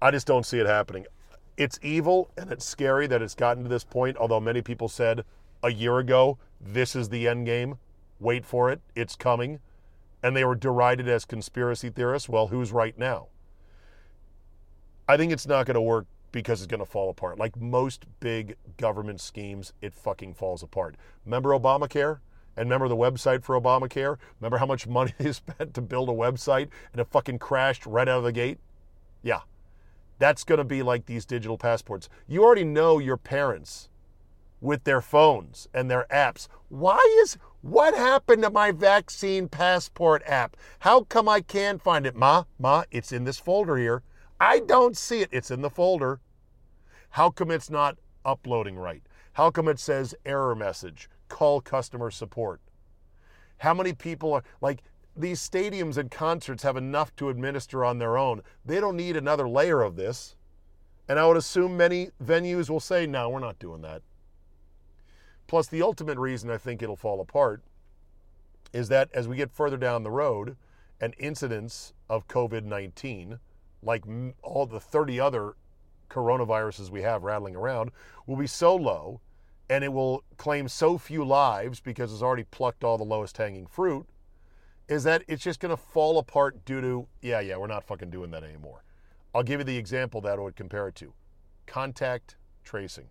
I 0.00 0.10
just 0.10 0.26
don't 0.26 0.46
see 0.46 0.58
it 0.58 0.66
happening. 0.66 1.06
It's 1.56 1.78
evil 1.82 2.30
and 2.36 2.52
it's 2.52 2.64
scary 2.64 3.06
that 3.08 3.20
it's 3.20 3.34
gotten 3.34 3.64
to 3.64 3.68
this 3.68 3.84
point, 3.84 4.16
although 4.16 4.40
many 4.40 4.62
people 4.62 4.88
said 4.88 5.24
a 5.62 5.72
year 5.72 5.98
ago, 5.98 6.38
this 6.60 6.94
is 6.94 7.08
the 7.08 7.26
end 7.26 7.46
game. 7.46 7.78
Wait 8.20 8.44
for 8.44 8.70
it, 8.70 8.80
it's 8.94 9.16
coming. 9.16 9.60
And 10.22 10.36
they 10.36 10.44
were 10.44 10.54
derided 10.54 11.08
as 11.08 11.24
conspiracy 11.24 11.90
theorists. 11.90 12.28
Well, 12.28 12.48
who's 12.48 12.72
right 12.72 12.96
now? 12.98 13.28
I 15.08 15.16
think 15.16 15.32
it's 15.32 15.46
not 15.46 15.66
going 15.66 15.76
to 15.76 15.80
work 15.80 16.06
because 16.32 16.60
it's 16.60 16.66
going 16.66 16.80
to 16.80 16.86
fall 16.86 17.10
apart. 17.10 17.38
Like 17.38 17.56
most 17.56 18.04
big 18.20 18.56
government 18.76 19.20
schemes, 19.20 19.72
it 19.80 19.94
fucking 19.94 20.34
falls 20.34 20.62
apart. 20.62 20.96
Remember 21.24 21.50
Obamacare? 21.50 22.18
And 22.58 22.68
remember 22.68 22.88
the 22.88 22.96
website 22.96 23.44
for 23.44 23.58
Obamacare? 23.58 24.18
Remember 24.40 24.58
how 24.58 24.66
much 24.66 24.88
money 24.88 25.12
they 25.18 25.32
spent 25.32 25.74
to 25.74 25.80
build 25.80 26.08
a 26.08 26.12
website 26.12 26.68
and 26.92 27.00
it 27.00 27.06
fucking 27.06 27.38
crashed 27.38 27.86
right 27.86 28.08
out 28.08 28.18
of 28.18 28.24
the 28.24 28.32
gate? 28.32 28.58
Yeah. 29.22 29.40
That's 30.18 30.42
going 30.42 30.58
to 30.58 30.64
be 30.64 30.82
like 30.82 31.06
these 31.06 31.24
digital 31.24 31.56
passports. 31.56 32.08
You 32.26 32.42
already 32.42 32.64
know 32.64 32.98
your 32.98 33.16
parents 33.16 33.90
with 34.60 34.82
their 34.82 35.00
phones 35.00 35.68
and 35.72 35.88
their 35.88 36.06
apps. 36.10 36.48
Why 36.68 36.98
is 37.22 37.38
what 37.60 37.94
happened 37.94 38.42
to 38.42 38.50
my 38.50 38.72
vaccine 38.72 39.48
passport 39.48 40.24
app? 40.26 40.56
How 40.80 41.02
come 41.02 41.28
I 41.28 41.40
can't 41.40 41.80
find 41.80 42.06
it? 42.06 42.16
Ma, 42.16 42.44
ma, 42.58 42.82
it's 42.90 43.12
in 43.12 43.22
this 43.22 43.38
folder 43.38 43.76
here. 43.76 44.02
I 44.40 44.58
don't 44.58 44.96
see 44.96 45.20
it. 45.20 45.28
It's 45.30 45.52
in 45.52 45.60
the 45.60 45.70
folder. 45.70 46.18
How 47.10 47.30
come 47.30 47.52
it's 47.52 47.70
not 47.70 47.98
uploading 48.24 48.76
right? 48.76 49.02
How 49.34 49.52
come 49.52 49.68
it 49.68 49.78
says 49.78 50.16
error 50.26 50.56
message? 50.56 51.08
Call 51.28 51.60
customer 51.60 52.10
support. 52.10 52.60
How 53.58 53.74
many 53.74 53.92
people 53.92 54.32
are 54.32 54.44
like 54.60 54.82
these 55.16 55.40
stadiums 55.40 55.96
and 55.96 56.10
concerts 56.10 56.62
have 56.62 56.76
enough 56.76 57.14
to 57.16 57.28
administer 57.28 57.84
on 57.84 57.98
their 57.98 58.16
own. 58.16 58.40
They 58.64 58.78
don't 58.78 58.96
need 58.96 59.16
another 59.16 59.48
layer 59.48 59.82
of 59.82 59.96
this. 59.96 60.36
And 61.08 61.18
I 61.18 61.26
would 61.26 61.36
assume 61.36 61.76
many 61.76 62.10
venues 62.22 62.70
will 62.70 62.80
say, 62.80 63.06
no, 63.06 63.28
we're 63.28 63.40
not 63.40 63.58
doing 63.58 63.82
that. 63.82 64.02
Plus, 65.48 65.66
the 65.66 65.82
ultimate 65.82 66.18
reason 66.18 66.50
I 66.50 66.58
think 66.58 66.82
it'll 66.82 66.94
fall 66.94 67.20
apart 67.20 67.62
is 68.72 68.88
that 68.90 69.08
as 69.12 69.26
we 69.26 69.34
get 69.34 69.50
further 69.50 69.78
down 69.78 70.02
the 70.02 70.10
road 70.10 70.56
and 71.00 71.14
incidents 71.18 71.94
of 72.08 72.28
COVID 72.28 72.64
19 72.64 73.40
like 73.82 74.04
all 74.42 74.66
the 74.66 74.80
30 74.80 75.20
other 75.20 75.54
coronaviruses 76.10 76.90
we 76.90 77.02
have 77.02 77.22
rattling 77.22 77.54
around, 77.54 77.90
will 78.26 78.36
be 78.36 78.46
so 78.46 78.74
low 78.74 79.20
and 79.70 79.84
it 79.84 79.92
will 79.92 80.24
claim 80.36 80.68
so 80.68 80.98
few 80.98 81.24
lives 81.24 81.80
because 81.80 82.12
it's 82.12 82.22
already 82.22 82.44
plucked 82.44 82.84
all 82.84 82.98
the 82.98 83.04
lowest 83.04 83.36
hanging 83.36 83.66
fruit, 83.66 84.06
is 84.88 85.04
that 85.04 85.22
it's 85.28 85.42
just 85.42 85.60
going 85.60 85.70
to 85.70 85.76
fall 85.76 86.18
apart 86.18 86.64
due 86.64 86.80
to, 86.80 87.06
yeah, 87.20 87.40
yeah, 87.40 87.56
we're 87.56 87.66
not 87.66 87.84
fucking 87.84 88.10
doing 88.10 88.30
that 88.30 88.42
anymore. 88.42 88.82
I'll 89.34 89.42
give 89.42 89.60
you 89.60 89.64
the 89.64 89.76
example 89.76 90.20
that 90.22 90.38
I 90.38 90.42
would 90.42 90.56
compare 90.56 90.88
it 90.88 90.94
to 90.96 91.12
contact 91.66 92.36
tracing. 92.64 93.08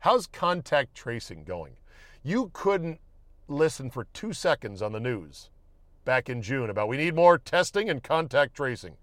How's 0.00 0.26
contact 0.26 0.94
tracing 0.94 1.44
going? 1.44 1.74
You 2.22 2.50
couldn't 2.52 3.00
listen 3.46 3.90
for 3.90 4.04
two 4.12 4.32
seconds 4.32 4.82
on 4.82 4.92
the 4.92 5.00
news 5.00 5.50
back 6.04 6.28
in 6.28 6.42
June 6.42 6.70
about 6.70 6.88
we 6.88 6.96
need 6.96 7.14
more 7.14 7.38
testing 7.38 7.88
and 7.88 8.02
contact 8.02 8.54
tracing. 8.54 8.96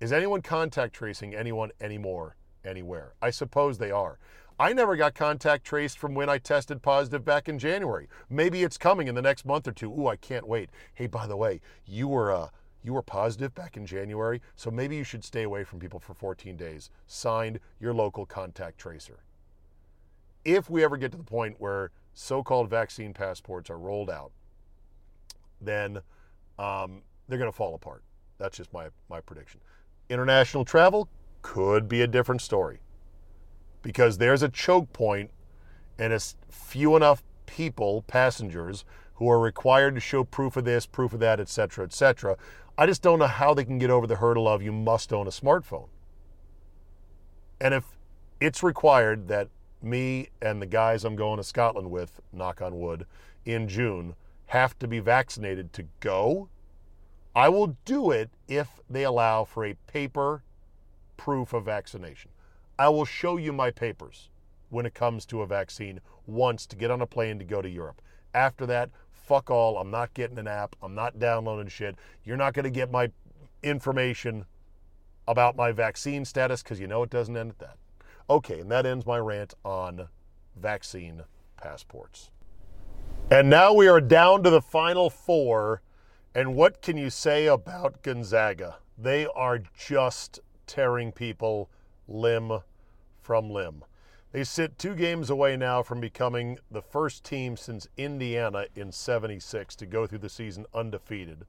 Is 0.00 0.12
anyone 0.12 0.42
contact 0.42 0.94
tracing 0.94 1.34
anyone 1.34 1.70
anymore, 1.80 2.36
anywhere? 2.64 3.14
I 3.22 3.30
suppose 3.30 3.78
they 3.78 3.90
are. 3.90 4.18
I 4.58 4.72
never 4.72 4.94
got 4.94 5.14
contact 5.14 5.64
traced 5.64 5.98
from 5.98 6.14
when 6.14 6.28
I 6.28 6.38
tested 6.38 6.80
positive 6.80 7.24
back 7.24 7.48
in 7.48 7.58
January. 7.58 8.08
Maybe 8.30 8.62
it's 8.62 8.78
coming 8.78 9.08
in 9.08 9.16
the 9.16 9.22
next 9.22 9.44
month 9.44 9.66
or 9.66 9.72
two. 9.72 9.90
Ooh, 9.90 10.06
I 10.06 10.14
can't 10.14 10.46
wait. 10.46 10.70
Hey, 10.94 11.08
by 11.08 11.26
the 11.26 11.36
way, 11.36 11.60
you 11.86 12.06
were 12.06 12.32
uh, 12.32 12.48
you 12.84 12.92
were 12.92 13.02
positive 13.02 13.52
back 13.54 13.76
in 13.76 13.84
January, 13.84 14.40
so 14.54 14.70
maybe 14.70 14.94
you 14.94 15.02
should 15.02 15.24
stay 15.24 15.42
away 15.42 15.64
from 15.64 15.80
people 15.80 15.98
for 15.98 16.14
14 16.14 16.56
days. 16.56 16.90
Signed, 17.06 17.58
your 17.80 17.92
local 17.92 18.26
contact 18.26 18.78
tracer. 18.78 19.24
If 20.44 20.70
we 20.70 20.84
ever 20.84 20.96
get 20.98 21.10
to 21.12 21.18
the 21.18 21.24
point 21.24 21.56
where 21.58 21.90
so-called 22.12 22.70
vaccine 22.70 23.12
passports 23.12 23.70
are 23.70 23.78
rolled 23.78 24.10
out, 24.10 24.30
then 25.60 25.98
um, 26.60 27.02
they're 27.26 27.38
going 27.38 27.50
to 27.50 27.56
fall 27.56 27.74
apart. 27.74 28.04
That's 28.38 28.56
just 28.56 28.72
my 28.72 28.86
my 29.10 29.20
prediction. 29.20 29.60
International 30.08 30.64
travel 30.64 31.08
could 31.42 31.88
be 31.88 32.02
a 32.02 32.06
different 32.06 32.40
story 32.40 32.78
because 33.84 34.18
there's 34.18 34.42
a 34.42 34.48
choke 34.48 34.92
point 34.92 35.30
and 35.98 36.12
it's 36.12 36.34
few 36.48 36.96
enough 36.96 37.22
people, 37.46 38.02
passengers, 38.08 38.84
who 39.16 39.30
are 39.30 39.38
required 39.38 39.94
to 39.94 40.00
show 40.00 40.24
proof 40.24 40.56
of 40.56 40.64
this, 40.64 40.86
proof 40.86 41.12
of 41.12 41.20
that, 41.20 41.38
etc., 41.38 41.84
etc. 41.84 42.36
I 42.76 42.86
just 42.86 43.02
don't 43.02 43.20
know 43.20 43.28
how 43.28 43.54
they 43.54 43.64
can 43.64 43.78
get 43.78 43.90
over 43.90 44.08
the 44.08 44.16
hurdle 44.16 44.48
of 44.48 44.62
you 44.62 44.72
must 44.72 45.12
own 45.12 45.28
a 45.28 45.30
smartphone. 45.30 45.88
And 47.60 47.74
if 47.74 47.84
it's 48.40 48.64
required 48.64 49.28
that 49.28 49.48
me 49.80 50.30
and 50.42 50.60
the 50.60 50.66
guys 50.66 51.04
I'm 51.04 51.14
going 51.14 51.36
to 51.36 51.44
Scotland 51.44 51.90
with, 51.90 52.20
knock 52.32 52.60
on 52.60 52.80
wood, 52.80 53.06
in 53.44 53.68
June, 53.68 54.16
have 54.46 54.76
to 54.80 54.88
be 54.88 54.98
vaccinated 54.98 55.72
to 55.74 55.84
go, 56.00 56.48
I 57.36 57.50
will 57.50 57.76
do 57.84 58.10
it 58.10 58.30
if 58.48 58.80
they 58.88 59.04
allow 59.04 59.44
for 59.44 59.64
a 59.64 59.74
paper 59.86 60.42
proof 61.16 61.52
of 61.52 61.66
vaccination. 61.66 62.30
I 62.78 62.88
will 62.88 63.04
show 63.04 63.36
you 63.36 63.52
my 63.52 63.70
papers 63.70 64.30
when 64.70 64.86
it 64.86 64.94
comes 64.94 65.24
to 65.26 65.42
a 65.42 65.46
vaccine 65.46 66.00
once 66.26 66.66
to 66.66 66.76
get 66.76 66.90
on 66.90 67.00
a 67.00 67.06
plane 67.06 67.38
to 67.38 67.44
go 67.44 67.62
to 67.62 67.68
Europe. 67.68 68.02
After 68.34 68.66
that, 68.66 68.90
fuck 69.12 69.50
all. 69.50 69.78
I'm 69.78 69.90
not 69.90 70.14
getting 70.14 70.38
an 70.38 70.48
app. 70.48 70.74
I'm 70.82 70.94
not 70.94 71.18
downloading 71.18 71.68
shit. 71.68 71.96
You're 72.24 72.36
not 72.36 72.54
going 72.54 72.64
to 72.64 72.70
get 72.70 72.90
my 72.90 73.10
information 73.62 74.44
about 75.28 75.56
my 75.56 75.72
vaccine 75.72 76.24
status 76.24 76.62
because 76.62 76.80
you 76.80 76.86
know 76.86 77.02
it 77.02 77.10
doesn't 77.10 77.36
end 77.36 77.50
at 77.50 77.58
that. 77.60 77.76
Okay, 78.28 78.60
and 78.60 78.70
that 78.70 78.86
ends 78.86 79.06
my 79.06 79.18
rant 79.18 79.54
on 79.64 80.08
vaccine 80.56 81.22
passports. 81.56 82.30
And 83.30 83.48
now 83.48 83.72
we 83.72 83.88
are 83.88 84.00
down 84.00 84.42
to 84.42 84.50
the 84.50 84.60
final 84.60 85.08
four 85.08 85.82
and 86.36 86.56
what 86.56 86.82
can 86.82 86.96
you 86.96 87.10
say 87.10 87.46
about 87.46 88.02
Gonzaga? 88.02 88.78
They 88.98 89.26
are 89.36 89.60
just 89.78 90.40
tearing 90.66 91.12
people 91.12 91.70
limb 92.08 92.60
from 93.20 93.50
limb. 93.50 93.84
They 94.32 94.44
sit 94.44 94.78
two 94.78 94.96
games 94.96 95.30
away 95.30 95.56
now 95.56 95.82
from 95.82 96.00
becoming 96.00 96.58
the 96.70 96.82
first 96.82 97.22
team 97.22 97.56
since 97.56 97.86
Indiana 97.96 98.66
in 98.74 98.90
76 98.90 99.76
to 99.76 99.86
go 99.86 100.06
through 100.06 100.18
the 100.18 100.28
season 100.28 100.66
undefeated. 100.74 101.46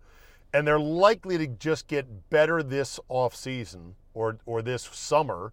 And 0.53 0.67
they're 0.67 0.79
likely 0.79 1.37
to 1.39 1.47
just 1.47 1.87
get 1.87 2.29
better 2.29 2.61
this 2.61 2.99
offseason 3.09 3.93
or, 4.13 4.37
or 4.45 4.61
this 4.61 4.83
summer 4.83 5.51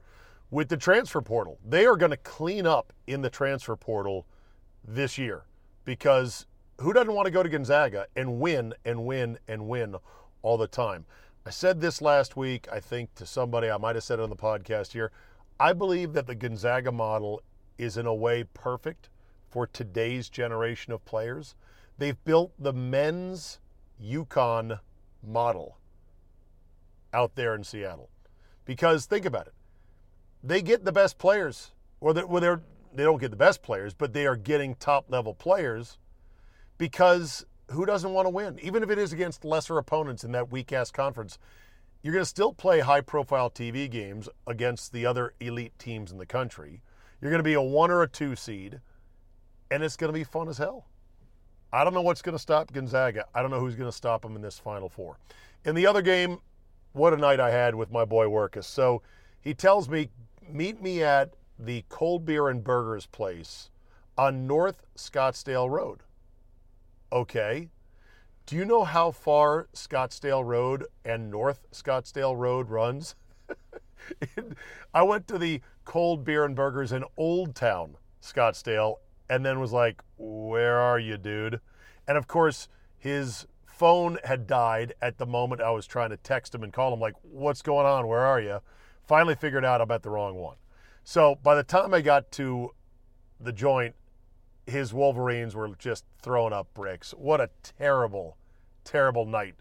with 0.50 0.68
the 0.68 0.76
transfer 0.76 1.22
portal. 1.22 1.58
They 1.66 1.86
are 1.86 1.96
going 1.96 2.10
to 2.10 2.18
clean 2.18 2.66
up 2.66 2.92
in 3.06 3.22
the 3.22 3.30
transfer 3.30 3.76
portal 3.76 4.26
this 4.86 5.16
year 5.16 5.44
because 5.86 6.46
who 6.80 6.92
doesn't 6.92 7.14
want 7.14 7.26
to 7.26 7.32
go 7.32 7.42
to 7.42 7.48
Gonzaga 7.48 8.06
and 8.14 8.40
win 8.40 8.74
and 8.84 9.06
win 9.06 9.38
and 9.48 9.68
win 9.68 9.96
all 10.42 10.58
the 10.58 10.68
time? 10.68 11.06
I 11.44 11.50
said 11.50 11.80
this 11.80 12.00
last 12.00 12.36
week, 12.36 12.68
I 12.70 12.78
think, 12.78 13.14
to 13.16 13.26
somebody, 13.26 13.68
I 13.68 13.76
might 13.76 13.96
have 13.96 14.04
said 14.04 14.20
it 14.20 14.22
on 14.22 14.30
the 14.30 14.36
podcast 14.36 14.92
here. 14.92 15.10
I 15.58 15.72
believe 15.72 16.12
that 16.12 16.26
the 16.26 16.34
Gonzaga 16.34 16.92
model 16.92 17.42
is 17.78 17.96
in 17.96 18.06
a 18.06 18.14
way 18.14 18.44
perfect, 18.54 19.08
for 19.52 19.66
today's 19.66 20.30
generation 20.30 20.92
of 20.92 21.04
players. 21.04 21.54
They've 21.98 22.22
built 22.24 22.52
the 22.58 22.72
men's 22.72 23.60
UConn 24.02 24.80
model 25.22 25.78
out 27.12 27.34
there 27.34 27.54
in 27.54 27.62
Seattle. 27.62 28.08
Because 28.64 29.04
think 29.04 29.26
about 29.26 29.48
it. 29.48 29.54
They 30.42 30.62
get 30.62 30.84
the 30.84 30.92
best 30.92 31.18
players, 31.18 31.72
or 32.00 32.14
they're, 32.14 32.26
well, 32.26 32.40
they're, 32.40 32.62
they 32.94 33.02
don't 33.02 33.20
get 33.20 33.30
the 33.30 33.36
best 33.36 33.62
players, 33.62 33.92
but 33.92 34.12
they 34.12 34.26
are 34.26 34.36
getting 34.36 34.74
top 34.74 35.10
level 35.10 35.34
players 35.34 35.98
because 36.78 37.44
who 37.72 37.86
doesn't 37.86 38.12
want 38.12 38.26
to 38.26 38.30
win? 38.30 38.58
Even 38.62 38.82
if 38.82 38.90
it 38.90 38.98
is 38.98 39.12
against 39.12 39.44
lesser 39.44 39.78
opponents 39.78 40.24
in 40.24 40.32
that 40.32 40.50
weak 40.50 40.72
ass 40.72 40.90
conference, 40.90 41.38
you're 42.02 42.12
going 42.12 42.22
to 42.22 42.28
still 42.28 42.52
play 42.52 42.80
high 42.80 43.00
profile 43.00 43.50
TV 43.50 43.90
games 43.90 44.28
against 44.46 44.92
the 44.92 45.06
other 45.06 45.34
elite 45.40 45.78
teams 45.78 46.10
in 46.10 46.18
the 46.18 46.26
country. 46.26 46.82
You're 47.20 47.30
going 47.30 47.38
to 47.38 47.44
be 47.44 47.54
a 47.54 47.62
one 47.62 47.90
or 47.90 48.02
a 48.02 48.08
two 48.08 48.34
seed, 48.34 48.80
and 49.70 49.82
it's 49.82 49.96
going 49.96 50.12
to 50.12 50.18
be 50.18 50.24
fun 50.24 50.48
as 50.48 50.58
hell. 50.58 50.86
I 51.72 51.84
don't 51.84 51.94
know 51.94 52.02
what's 52.02 52.22
going 52.22 52.34
to 52.34 52.42
stop 52.42 52.72
Gonzaga. 52.72 53.26
I 53.34 53.40
don't 53.40 53.50
know 53.50 53.60
who's 53.60 53.76
going 53.76 53.88
to 53.88 53.96
stop 53.96 54.22
them 54.22 54.36
in 54.36 54.42
this 54.42 54.58
Final 54.58 54.88
Four. 54.88 55.18
In 55.64 55.74
the 55.74 55.86
other 55.86 56.02
game, 56.02 56.40
what 56.92 57.14
a 57.14 57.16
night 57.16 57.40
I 57.40 57.50
had 57.50 57.74
with 57.74 57.90
my 57.90 58.04
boy 58.04 58.26
Workus. 58.26 58.64
So 58.64 59.02
he 59.40 59.54
tells 59.54 59.88
me, 59.88 60.10
meet 60.46 60.82
me 60.82 61.02
at 61.02 61.34
the 61.58 61.84
Cold 61.88 62.26
Beer 62.26 62.48
and 62.48 62.62
Burgers 62.62 63.06
place 63.06 63.70
on 64.18 64.46
North 64.46 64.84
Scottsdale 64.96 65.70
Road. 65.70 66.00
Okay. 67.12 67.68
Do 68.46 68.56
you 68.56 68.64
know 68.64 68.84
how 68.84 69.10
far 69.10 69.68
Scottsdale 69.74 70.44
Road 70.44 70.86
and 71.04 71.30
North 71.30 71.66
Scottsdale 71.70 72.36
Road 72.36 72.70
runs? 72.70 73.14
I 74.94 75.02
went 75.02 75.28
to 75.28 75.38
the 75.38 75.60
Cold 75.84 76.24
Beer 76.24 76.44
and 76.44 76.56
Burgers 76.56 76.90
in 76.90 77.04
Old 77.18 77.54
Town, 77.54 77.96
Scottsdale, 78.22 78.96
and 79.28 79.44
then 79.44 79.60
was 79.60 79.74
like, 79.74 80.02
Where 80.16 80.78
are 80.78 80.98
you, 80.98 81.18
dude? 81.18 81.60
And 82.08 82.16
of 82.16 82.26
course, 82.26 82.68
his 82.96 83.46
phone 83.66 84.18
had 84.24 84.46
died 84.46 84.94
at 85.02 85.18
the 85.18 85.26
moment 85.26 85.60
I 85.60 85.70
was 85.70 85.86
trying 85.86 86.10
to 86.10 86.16
text 86.16 86.54
him 86.54 86.62
and 86.62 86.72
call 86.72 86.94
him, 86.94 87.00
like, 87.00 87.14
What's 87.20 87.60
going 87.60 87.86
on? 87.86 88.08
Where 88.08 88.24
are 88.24 88.40
you? 88.40 88.60
Finally 89.06 89.34
figured 89.34 89.66
out 89.66 89.82
I'm 89.82 89.90
at 89.90 90.02
the 90.02 90.10
wrong 90.10 90.36
one. 90.36 90.56
So 91.04 91.34
by 91.42 91.54
the 91.56 91.62
time 91.62 91.92
I 91.92 92.00
got 92.00 92.32
to 92.32 92.70
the 93.38 93.52
joint, 93.52 93.96
his 94.66 94.94
Wolverines 94.94 95.54
were 95.54 95.68
just 95.78 96.04
throwing 96.20 96.52
up 96.52 96.72
bricks. 96.74 97.12
What 97.12 97.40
a 97.40 97.50
terrible, 97.62 98.36
terrible 98.84 99.26
night 99.26 99.54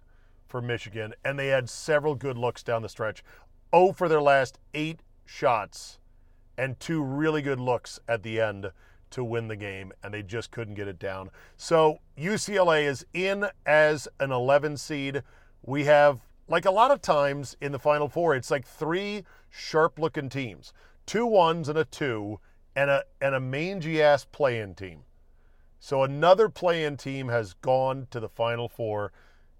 for 0.48 0.62
Michigan. 0.62 1.14
And 1.24 1.40
they 1.40 1.48
had 1.48 1.70
several 1.70 2.16
good 2.16 2.38
looks 2.38 2.64
down 2.64 2.82
the 2.82 2.90
stretch. 2.90 3.24
Oh, 3.74 3.94
for 3.94 4.08
their 4.08 4.22
last 4.22 4.60
eight 4.74 5.02
shots 5.26 6.00
and 6.58 6.80
two 6.80 7.02
really 7.02 7.42
good 7.42 7.60
looks 7.60 8.00
at 8.08 8.24
the 8.24 8.40
end 8.40 8.72
to 9.12 9.24
win 9.24 9.48
the 9.48 9.56
game, 9.56 9.92
and 10.04 10.14
they 10.14 10.24
just 10.24 10.52
couldn't 10.52 10.76
get 10.76 10.88
it 10.88 11.00
down. 11.00 11.30
So 11.58 12.00
UCLA 12.18 12.86
is 12.86 13.06
in 13.14 13.48
as 13.66 14.08
an 14.20 14.32
11 14.32 14.78
seed. 14.78 15.24
We 15.64 15.86
have, 15.86 16.20
like 16.48 16.66
a 16.66 16.72
lot 16.72 16.92
of 16.92 17.02
times 17.02 17.58
in 17.62 17.72
the 17.72 17.80
Final 17.80 18.08
Four, 18.08 18.36
it's 18.36 18.52
like 18.52 18.66
three 18.66 19.24
sharp 19.50 20.00
looking 20.00 20.30
teams 20.30 20.74
two 21.06 21.26
ones 21.26 21.68
and 21.68 21.78
a 21.78 21.84
two, 21.84 22.40
and 22.76 22.90
a, 22.90 23.04
and 23.20 23.36
a 23.36 23.40
mangy 23.40 24.02
ass 24.02 24.26
play 24.26 24.60
in 24.60 24.76
team. 24.76 25.02
So 25.80 26.04
another 26.04 26.48
play 26.48 26.84
in 26.84 26.98
team 26.98 27.30
has 27.30 27.54
gone 27.54 28.08
to 28.12 28.20
the 28.20 28.30
Final 28.30 28.70
Four. 28.70 29.12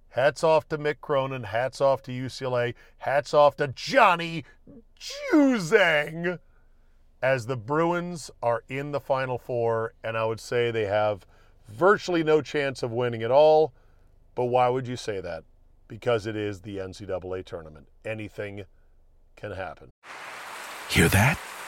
Hats 0.10 0.44
off 0.44 0.68
to 0.70 0.78
Mick 0.78 1.02
Cronin. 1.02 1.44
Hats 1.44 1.82
off 1.82 2.04
to 2.04 2.12
UCLA. 2.12 2.76
Hats 3.00 3.34
off 3.34 3.56
to 3.58 3.70
Johnny 3.70 4.46
Juzang 5.00 6.40
as 7.22 7.46
the 7.46 7.58
Bruins 7.58 8.30
are 8.42 8.64
in 8.68 8.92
the 8.92 9.00
Final 9.00 9.38
Four, 9.38 9.94
and 10.04 10.18
I 10.18 10.26
would 10.26 10.40
say 10.40 10.70
they 10.70 10.86
have 10.86 11.26
virtually 11.68 12.24
no 12.24 12.42
chance 12.42 12.84
of 12.84 12.92
winning 12.92 13.24
at 13.24 13.32
all. 13.32 13.74
But 14.36 14.46
why 14.46 14.70
would 14.70 14.88
you 14.88 14.96
say 14.96 15.22
that? 15.22 15.44
Because 15.88 16.26
it 16.26 16.36
is 16.36 16.62
the 16.62 16.78
NCAA 16.78 17.46
tournament. 17.46 17.88
Anything 18.06 18.66
can 19.36 19.52
happen. 19.52 19.90
Hear 20.90 21.10
that? 21.10 21.40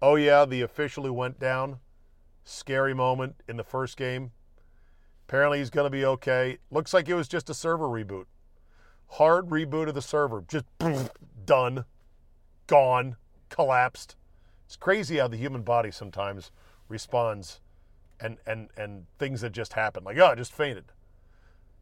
Oh, 0.00 0.14
yeah, 0.14 0.44
the 0.44 0.62
official 0.62 1.04
who 1.04 1.12
went 1.12 1.40
down. 1.40 1.80
Scary 2.44 2.94
moment 2.94 3.42
in 3.48 3.56
the 3.56 3.64
first 3.64 3.96
game. 3.96 4.30
Apparently, 5.26 5.58
he's 5.58 5.70
going 5.70 5.86
to 5.86 5.90
be 5.90 6.04
okay. 6.04 6.58
Looks 6.70 6.94
like 6.94 7.08
it 7.08 7.14
was 7.14 7.28
just 7.28 7.50
a 7.50 7.54
server 7.54 7.86
reboot. 7.86 8.26
Hard 9.12 9.48
reboot 9.48 9.88
of 9.88 9.94
the 9.94 10.02
server. 10.02 10.44
Just 10.46 10.66
done, 11.44 11.84
gone, 12.66 13.16
collapsed. 13.48 14.16
It's 14.66 14.76
crazy 14.76 15.18
how 15.18 15.28
the 15.28 15.36
human 15.36 15.62
body 15.62 15.90
sometimes 15.90 16.50
responds 16.88 17.60
and, 18.20 18.38
and, 18.46 18.68
and 18.76 19.06
things 19.18 19.40
that 19.40 19.52
just 19.52 19.72
happen. 19.72 20.04
Like, 20.04 20.18
oh, 20.18 20.26
I 20.26 20.34
just 20.34 20.52
fainted. 20.52 20.92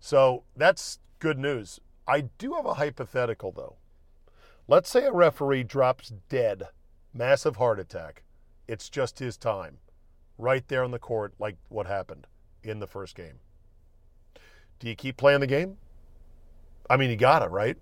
So 0.01 0.45
that's 0.57 0.99
good 1.19 1.39
news. 1.39 1.81
I 2.09 2.23
do 2.39 2.55
have 2.55 2.67
a 2.67 2.75
hypothetical, 2.75 3.53
though. 3.53 3.77
Let's 4.69 4.91
say 4.91 5.05
a 5.05 5.13
referee 5.13 5.65
drops 5.65 6.13
dead 6.29 6.69
massive 7.17 7.57
heart 7.57 7.81
attack. 7.81 8.23
It's 8.69 8.89
just 8.89 9.19
his 9.19 9.37
time, 9.37 9.79
right 10.39 10.67
there 10.69 10.85
on 10.85 10.91
the 10.91 10.99
court, 10.99 11.35
like 11.39 11.57
what 11.69 11.87
happened 11.87 12.27
in 12.63 12.79
the 12.81 12.87
first 12.87 13.15
game. 13.15 13.39
Do 14.79 14.89
you 14.89 14.95
keep 14.95 15.17
playing 15.17 15.41
the 15.41 15.47
game? 15.47 15.79
I 16.91 16.97
mean, 16.97 17.11
you 17.11 17.17
got 17.17 17.43
it, 17.43 17.51
right? 17.51 17.77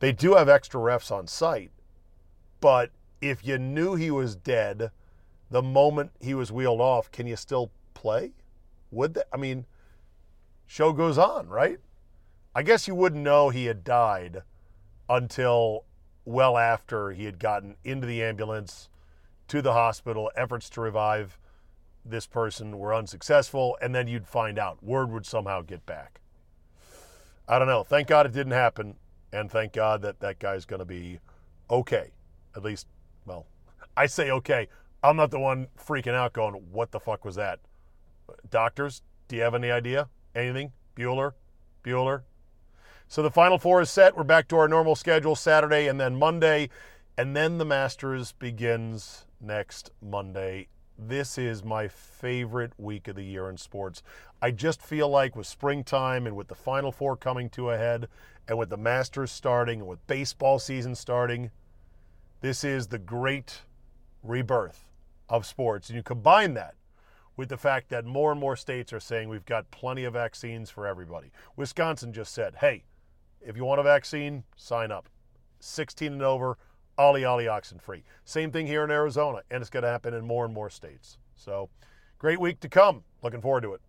They 0.00 0.12
do 0.12 0.34
have 0.34 0.48
extra 0.48 0.80
refs 0.80 1.10
on 1.10 1.26
site, 1.26 1.70
but 2.60 2.90
if 3.20 3.44
you 3.44 3.58
knew 3.58 3.94
he 3.94 4.10
was 4.10 4.36
dead 4.36 4.90
the 5.50 5.62
moment 5.62 6.12
he 6.20 6.34
was 6.34 6.52
wheeled 6.52 6.80
off, 6.80 7.10
can 7.10 7.26
you 7.26 7.36
still 7.36 7.70
play? 7.94 8.32
Would 8.90 9.14
that? 9.14 9.26
I 9.32 9.36
mean, 9.36 9.66
show 10.66 10.92
goes 10.92 11.18
on, 11.18 11.48
right? 11.48 11.78
I 12.54 12.62
guess 12.62 12.86
you 12.86 12.94
wouldn't 12.94 13.22
know 13.22 13.48
he 13.48 13.66
had 13.66 13.82
died 13.82 14.42
until 15.08 15.84
well 16.28 16.58
after 16.58 17.10
he 17.10 17.24
had 17.24 17.38
gotten 17.38 17.76
into 17.84 18.06
the 18.06 18.22
ambulance 18.22 18.90
to 19.48 19.62
the 19.62 19.72
hospital. 19.72 20.30
Efforts 20.36 20.68
to 20.70 20.80
revive 20.80 21.38
this 22.04 22.26
person 22.26 22.78
were 22.78 22.94
unsuccessful, 22.94 23.78
and 23.80 23.94
then 23.94 24.06
you'd 24.06 24.26
find 24.26 24.58
out. 24.58 24.82
Word 24.82 25.10
would 25.10 25.26
somehow 25.26 25.62
get 25.62 25.86
back. 25.86 26.20
I 27.48 27.58
don't 27.58 27.68
know. 27.68 27.82
Thank 27.82 28.08
God 28.08 28.26
it 28.26 28.32
didn't 28.32 28.52
happen, 28.52 28.96
and 29.32 29.50
thank 29.50 29.72
God 29.72 30.02
that 30.02 30.20
that 30.20 30.38
guy's 30.38 30.66
going 30.66 30.80
to 30.80 30.84
be 30.84 31.18
okay. 31.70 32.12
At 32.54 32.62
least, 32.62 32.86
well, 33.24 33.46
I 33.96 34.06
say 34.06 34.30
okay. 34.30 34.68
I'm 35.02 35.16
not 35.16 35.30
the 35.30 35.38
one 35.38 35.68
freaking 35.78 36.14
out 36.14 36.34
going, 36.34 36.54
what 36.70 36.90
the 36.90 37.00
fuck 37.00 37.24
was 37.24 37.36
that? 37.36 37.60
Doctors, 38.50 39.02
do 39.28 39.36
you 39.36 39.42
have 39.42 39.54
any 39.54 39.70
idea? 39.70 40.08
Anything? 40.34 40.72
Bueller? 40.94 41.32
Bueller? 41.82 42.22
So 43.10 43.22
the 43.22 43.30
Final 43.30 43.56
Four 43.56 43.80
is 43.80 43.88
set. 43.88 44.18
We're 44.18 44.22
back 44.22 44.48
to 44.48 44.58
our 44.58 44.68
normal 44.68 44.94
schedule 44.94 45.34
Saturday 45.34 45.86
and 45.86 45.98
then 45.98 46.18
Monday. 46.18 46.68
And 47.16 47.34
then 47.34 47.56
the 47.56 47.64
Masters 47.64 48.32
begins 48.32 49.24
next 49.40 49.90
Monday. 50.02 50.68
This 50.98 51.38
is 51.38 51.64
my 51.64 51.88
favorite 51.88 52.74
week 52.76 53.08
of 53.08 53.16
the 53.16 53.24
year 53.24 53.48
in 53.48 53.56
sports. 53.56 54.02
I 54.42 54.50
just 54.50 54.82
feel 54.82 55.08
like 55.08 55.34
with 55.34 55.46
springtime 55.46 56.26
and 56.26 56.36
with 56.36 56.48
the 56.48 56.54
Final 56.54 56.92
Four 56.92 57.16
coming 57.16 57.48
to 57.50 57.70
a 57.70 57.78
head 57.78 58.08
and 58.46 58.58
with 58.58 58.68
the 58.68 58.76
Masters 58.76 59.32
starting 59.32 59.80
and 59.80 59.88
with 59.88 60.06
baseball 60.06 60.58
season 60.58 60.94
starting, 60.94 61.50
this 62.42 62.62
is 62.62 62.88
the 62.88 62.98
great 62.98 63.62
rebirth 64.22 64.84
of 65.30 65.46
sports. 65.46 65.88
And 65.88 65.96
you 65.96 66.02
combine 66.02 66.52
that 66.54 66.74
with 67.38 67.48
the 67.48 67.56
fact 67.56 67.88
that 67.88 68.04
more 68.04 68.32
and 68.32 68.40
more 68.40 68.54
states 68.54 68.92
are 68.92 69.00
saying 69.00 69.30
we've 69.30 69.46
got 69.46 69.70
plenty 69.70 70.04
of 70.04 70.12
vaccines 70.12 70.68
for 70.68 70.86
everybody. 70.86 71.32
Wisconsin 71.56 72.12
just 72.12 72.34
said, 72.34 72.56
hey, 72.56 72.84
if 73.40 73.56
you 73.56 73.64
want 73.64 73.80
a 73.80 73.84
vaccine, 73.84 74.44
sign 74.56 74.90
up. 74.90 75.08
16 75.60 76.12
and 76.12 76.22
over, 76.22 76.58
ollie 76.96 77.24
ollie 77.24 77.48
oxen 77.48 77.78
free. 77.78 78.02
Same 78.24 78.50
thing 78.50 78.66
here 78.66 78.84
in 78.84 78.90
Arizona, 78.90 79.42
and 79.50 79.60
it's 79.60 79.70
going 79.70 79.82
to 79.82 79.88
happen 79.88 80.14
in 80.14 80.24
more 80.24 80.44
and 80.44 80.54
more 80.54 80.70
states. 80.70 81.18
So, 81.36 81.70
great 82.18 82.40
week 82.40 82.60
to 82.60 82.68
come. 82.68 83.04
Looking 83.22 83.40
forward 83.40 83.62
to 83.62 83.74
it. 83.74 83.80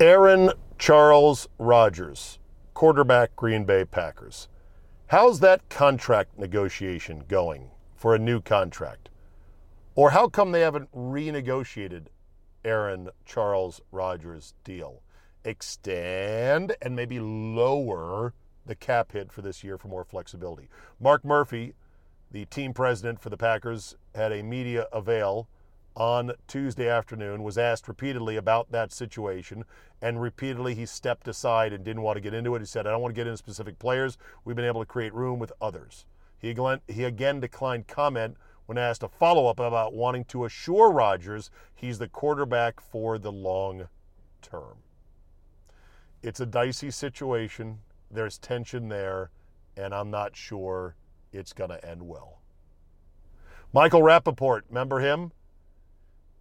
Aaron 0.00 0.50
Charles 0.78 1.48
Rodgers, 1.58 2.38
quarterback 2.74 3.36
Green 3.36 3.64
Bay 3.64 3.84
Packers. 3.84 4.48
How's 5.08 5.40
that 5.40 5.68
contract 5.68 6.38
negotiation 6.38 7.24
going 7.28 7.70
for 7.96 8.14
a 8.14 8.18
new 8.18 8.40
contract? 8.40 9.10
Or 9.94 10.10
how 10.10 10.28
come 10.28 10.52
they 10.52 10.60
haven't 10.60 10.90
renegotiated 10.92 12.06
Aaron 12.64 13.10
Charles 13.26 13.80
Rodgers' 13.90 14.54
deal? 14.64 15.02
Extend 15.44 16.76
and 16.82 16.94
maybe 16.94 17.18
lower 17.20 18.34
the 18.66 18.74
cap 18.74 19.12
hit 19.12 19.32
for 19.32 19.42
this 19.42 19.64
year 19.64 19.78
for 19.78 19.88
more 19.88 20.04
flexibility. 20.04 20.68
Mark 21.00 21.24
Murphy, 21.24 21.74
the 22.30 22.44
team 22.46 22.72
president 22.72 23.20
for 23.20 23.30
the 23.30 23.36
Packers, 23.36 23.96
had 24.14 24.32
a 24.32 24.42
media 24.42 24.86
avail 24.92 25.48
on 25.96 26.32
Tuesday 26.46 26.88
afternoon, 26.88 27.42
was 27.42 27.58
asked 27.58 27.88
repeatedly 27.88 28.36
about 28.36 28.70
that 28.70 28.92
situation, 28.92 29.64
and 30.00 30.22
repeatedly 30.22 30.74
he 30.74 30.86
stepped 30.86 31.26
aside 31.26 31.72
and 31.72 31.84
didn't 31.84 32.02
want 32.02 32.16
to 32.16 32.20
get 32.20 32.34
into 32.34 32.54
it. 32.54 32.60
He 32.60 32.66
said, 32.66 32.86
I 32.86 32.90
don't 32.90 33.02
want 33.02 33.14
to 33.14 33.20
get 33.20 33.26
into 33.26 33.36
specific 33.36 33.78
players. 33.78 34.16
We've 34.44 34.56
been 34.56 34.64
able 34.64 34.82
to 34.82 34.86
create 34.86 35.12
room 35.12 35.38
with 35.38 35.52
others. 35.60 36.06
He, 36.38 36.50
again 36.50 37.40
declined 37.40 37.86
comment 37.86 38.36
when 38.66 38.78
asked 38.78 39.02
a 39.02 39.08
follow 39.08 39.46
up 39.46 39.58
about 39.58 39.92
wanting 39.92 40.24
to 40.26 40.44
assure 40.44 40.92
Rodgers 40.92 41.50
he's 41.74 41.98
the 41.98 42.08
quarterback 42.08 42.80
for 42.80 43.18
the 43.18 43.32
long 43.32 43.88
term. 44.42 44.78
It's 46.22 46.40
a 46.40 46.46
dicey 46.46 46.90
situation. 46.90 47.78
There's 48.10 48.38
tension 48.38 48.88
there, 48.88 49.30
and 49.76 49.94
I'm 49.94 50.10
not 50.10 50.36
sure 50.36 50.94
it's 51.32 51.52
going 51.52 51.70
to 51.70 51.84
end 51.84 52.02
well. 52.02 52.40
Michael 53.72 54.02
Rapaport, 54.02 54.62
remember 54.68 55.00
him? 55.00 55.32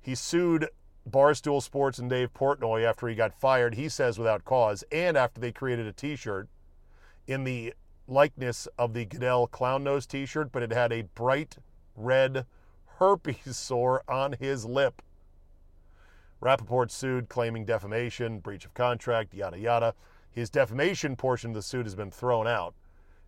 He 0.02 0.16
sued 0.16 0.70
Barstool 1.10 1.62
Sports 1.62 2.00
and 2.00 2.10
Dave 2.10 2.34
Portnoy 2.34 2.84
after 2.84 3.08
he 3.08 3.16
got 3.16 3.40
fired, 3.40 3.76
he 3.76 3.88
says 3.88 4.18
without 4.18 4.46
cause, 4.46 4.84
and 4.92 5.16
after 5.16 5.40
they 5.40 5.52
created 5.52 5.86
a 5.86 5.94
t 5.94 6.16
shirt 6.16 6.48
in 7.28 7.44
the 7.44 7.74
likeness 8.08 8.68
of 8.78 8.94
the 8.94 9.06
Goodell 9.06 9.48
clown 9.48 9.84
nose 9.84 10.06
t 10.06 10.26
shirt, 10.26 10.52
but 10.52 10.64
it 10.64 10.72
had 10.72 10.92
a 10.92 11.04
bright 11.04 11.58
red 11.96 12.46
herpes 12.98 13.38
sore 13.58 14.04
on 14.08 14.34
his 14.34 14.66
lip. 14.66 15.02
Rapaport 16.42 16.90
sued, 16.92 17.30
claiming 17.30 17.66
defamation, 17.66 18.40
breach 18.40 18.66
of 18.66 18.74
contract, 18.74 19.34
yada 19.34 19.60
yada. 19.60 19.94
His 20.32 20.50
defamation 20.50 21.16
portion 21.16 21.52
of 21.52 21.56
the 21.56 21.62
suit 21.62 21.86
has 21.86 21.96
been 21.96 22.12
thrown 22.12 22.48
out, 22.48 22.76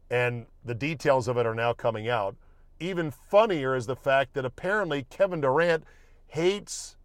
and 0.09 0.45
the 0.63 0.75
details 0.75 1.27
of 1.27 1.37
it 1.37 1.45
are 1.45 1.55
now 1.55 1.73
coming 1.73 2.07
out. 2.07 2.35
Even 2.79 3.11
funnier 3.11 3.75
is 3.75 3.85
the 3.85 3.95
fact 3.95 4.33
that 4.33 4.45
apparently 4.45 5.05
Kevin 5.09 5.41
Durant 5.41 5.83
hates 6.27 6.95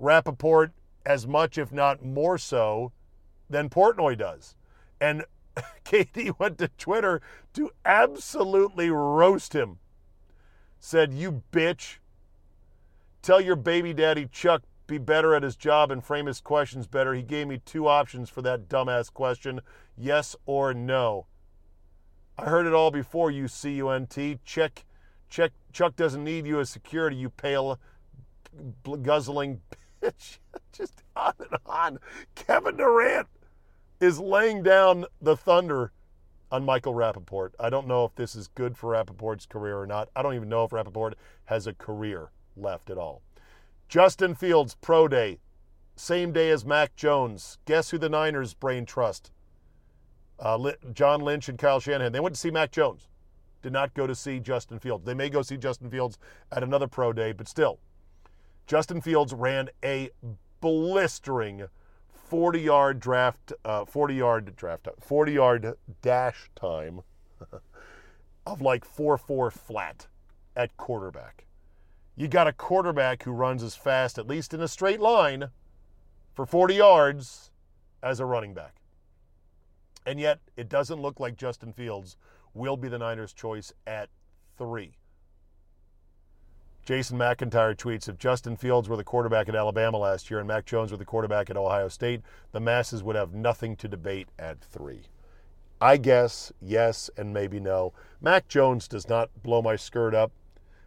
Rapaport 0.00 0.70
as 1.04 1.26
much, 1.26 1.58
if 1.58 1.72
not 1.72 2.04
more 2.04 2.38
so, 2.38 2.92
than 3.48 3.68
Portnoy 3.68 4.16
does. 4.16 4.54
And 5.00 5.24
KD 5.84 6.38
went 6.38 6.58
to 6.58 6.68
Twitter 6.68 7.20
to 7.54 7.70
absolutely 7.84 8.90
roast 8.90 9.52
him. 9.54 9.78
Said, 10.78 11.12
You 11.12 11.42
bitch. 11.52 11.98
Tell 13.22 13.40
your 13.40 13.56
baby 13.56 13.92
daddy 13.92 14.28
Chuck 14.30 14.62
be 14.86 14.98
better 14.98 15.34
at 15.34 15.42
his 15.42 15.56
job 15.56 15.90
and 15.90 16.04
frame 16.04 16.26
his 16.26 16.40
questions 16.40 16.86
better. 16.86 17.14
He 17.14 17.22
gave 17.22 17.48
me 17.48 17.60
two 17.64 17.88
options 17.88 18.30
for 18.30 18.42
that 18.42 18.68
dumbass 18.68 19.12
question 19.12 19.60
yes 19.96 20.36
or 20.46 20.74
no. 20.74 21.26
I 22.38 22.44
heard 22.44 22.66
it 22.66 22.74
all 22.74 22.90
before 22.90 23.30
you, 23.30 23.48
CUNT. 23.48 24.44
Check, 24.44 24.84
check, 25.30 25.52
Chuck 25.72 25.96
doesn't 25.96 26.22
need 26.22 26.46
you 26.46 26.60
as 26.60 26.70
security, 26.70 27.16
you 27.16 27.30
pale 27.30 27.80
guzzling 29.02 29.60
bitch. 30.02 30.38
Just 30.72 31.02
on 31.14 31.32
and 31.38 31.58
on. 31.66 31.98
Kevin 32.34 32.76
Durant 32.76 33.28
is 34.00 34.18
laying 34.18 34.62
down 34.62 35.06
the 35.20 35.36
thunder 35.36 35.92
on 36.50 36.64
Michael 36.64 36.94
Rapaport. 36.94 37.50
I 37.58 37.70
don't 37.70 37.86
know 37.86 38.04
if 38.04 38.14
this 38.14 38.36
is 38.36 38.48
good 38.48 38.76
for 38.76 38.92
Rapaport's 38.92 39.46
career 39.46 39.78
or 39.78 39.86
not. 39.86 40.10
I 40.14 40.22
don't 40.22 40.34
even 40.34 40.48
know 40.48 40.64
if 40.64 40.70
Rapaport 40.70 41.14
has 41.46 41.66
a 41.66 41.72
career 41.72 42.30
left 42.56 42.90
at 42.90 42.98
all. 42.98 43.22
Justin 43.88 44.34
Fields, 44.34 44.74
Pro 44.80 45.06
Day, 45.06 45.38
same 45.94 46.32
day 46.32 46.50
as 46.50 46.64
Mac 46.64 46.96
Jones. 46.96 47.58
Guess 47.64 47.90
who 47.90 47.98
the 47.98 48.08
Niners 48.08 48.52
brain 48.52 48.84
trust? 48.84 49.30
Uh, 50.38 50.72
John 50.92 51.20
Lynch 51.20 51.48
and 51.48 51.58
Kyle 51.58 51.80
Shanahan. 51.80 52.12
They 52.12 52.20
went 52.20 52.34
to 52.34 52.40
see 52.40 52.50
Mac 52.50 52.70
Jones. 52.72 53.08
Did 53.62 53.72
not 53.72 53.94
go 53.94 54.06
to 54.06 54.14
see 54.14 54.38
Justin 54.38 54.78
Fields. 54.78 55.04
They 55.06 55.14
may 55.14 55.30
go 55.30 55.40
see 55.42 55.56
Justin 55.56 55.88
Fields 55.88 56.18
at 56.52 56.62
another 56.62 56.86
Pro 56.86 57.12
Day, 57.12 57.32
but 57.32 57.48
still, 57.48 57.78
Justin 58.66 59.00
Fields 59.00 59.32
ran 59.32 59.70
a 59.82 60.10
blistering 60.60 61.68
40 62.28 62.60
yard 62.60 63.00
draft, 63.00 63.52
uh, 63.64 63.84
40 63.84 64.14
yard 64.14 64.56
draft, 64.56 64.88
40 65.00 65.32
yard 65.32 65.74
dash 66.02 66.50
time 66.54 67.00
of 68.46 68.60
like 68.60 68.84
4 68.84 69.16
4 69.16 69.50
flat 69.50 70.08
at 70.54 70.76
quarterback. 70.76 71.45
You 72.16 72.28
got 72.28 72.46
a 72.46 72.52
quarterback 72.52 73.22
who 73.22 73.30
runs 73.30 73.62
as 73.62 73.76
fast, 73.76 74.16
at 74.16 74.26
least 74.26 74.54
in 74.54 74.62
a 74.62 74.68
straight 74.68 75.00
line, 75.00 75.50
for 76.32 76.46
40 76.46 76.74
yards 76.74 77.50
as 78.02 78.20
a 78.20 78.24
running 78.24 78.54
back. 78.54 78.76
And 80.06 80.18
yet, 80.18 80.38
it 80.56 80.70
doesn't 80.70 81.02
look 81.02 81.20
like 81.20 81.36
Justin 81.36 81.74
Fields 81.74 82.16
will 82.54 82.78
be 82.78 82.88
the 82.88 82.98
Niners' 82.98 83.34
choice 83.34 83.72
at 83.86 84.08
three. 84.56 84.96
Jason 86.86 87.18
McIntyre 87.18 87.76
tweets 87.76 88.08
If 88.08 88.16
Justin 88.16 88.56
Fields 88.56 88.88
were 88.88 88.96
the 88.96 89.04
quarterback 89.04 89.48
at 89.48 89.56
Alabama 89.56 89.98
last 89.98 90.30
year 90.30 90.38
and 90.38 90.46
Mac 90.46 90.64
Jones 90.64 90.92
were 90.92 90.96
the 90.96 91.04
quarterback 91.04 91.50
at 91.50 91.56
Ohio 91.56 91.88
State, 91.88 92.22
the 92.52 92.60
masses 92.60 93.02
would 93.02 93.16
have 93.16 93.34
nothing 93.34 93.76
to 93.76 93.88
debate 93.88 94.28
at 94.38 94.60
three. 94.60 95.02
I 95.80 95.96
guess 95.96 96.52
yes 96.62 97.10
and 97.16 97.34
maybe 97.34 97.60
no. 97.60 97.92
Mac 98.20 98.48
Jones 98.48 98.88
does 98.88 99.08
not 99.08 99.30
blow 99.42 99.60
my 99.60 99.74
skirt 99.74 100.14
up, 100.14 100.30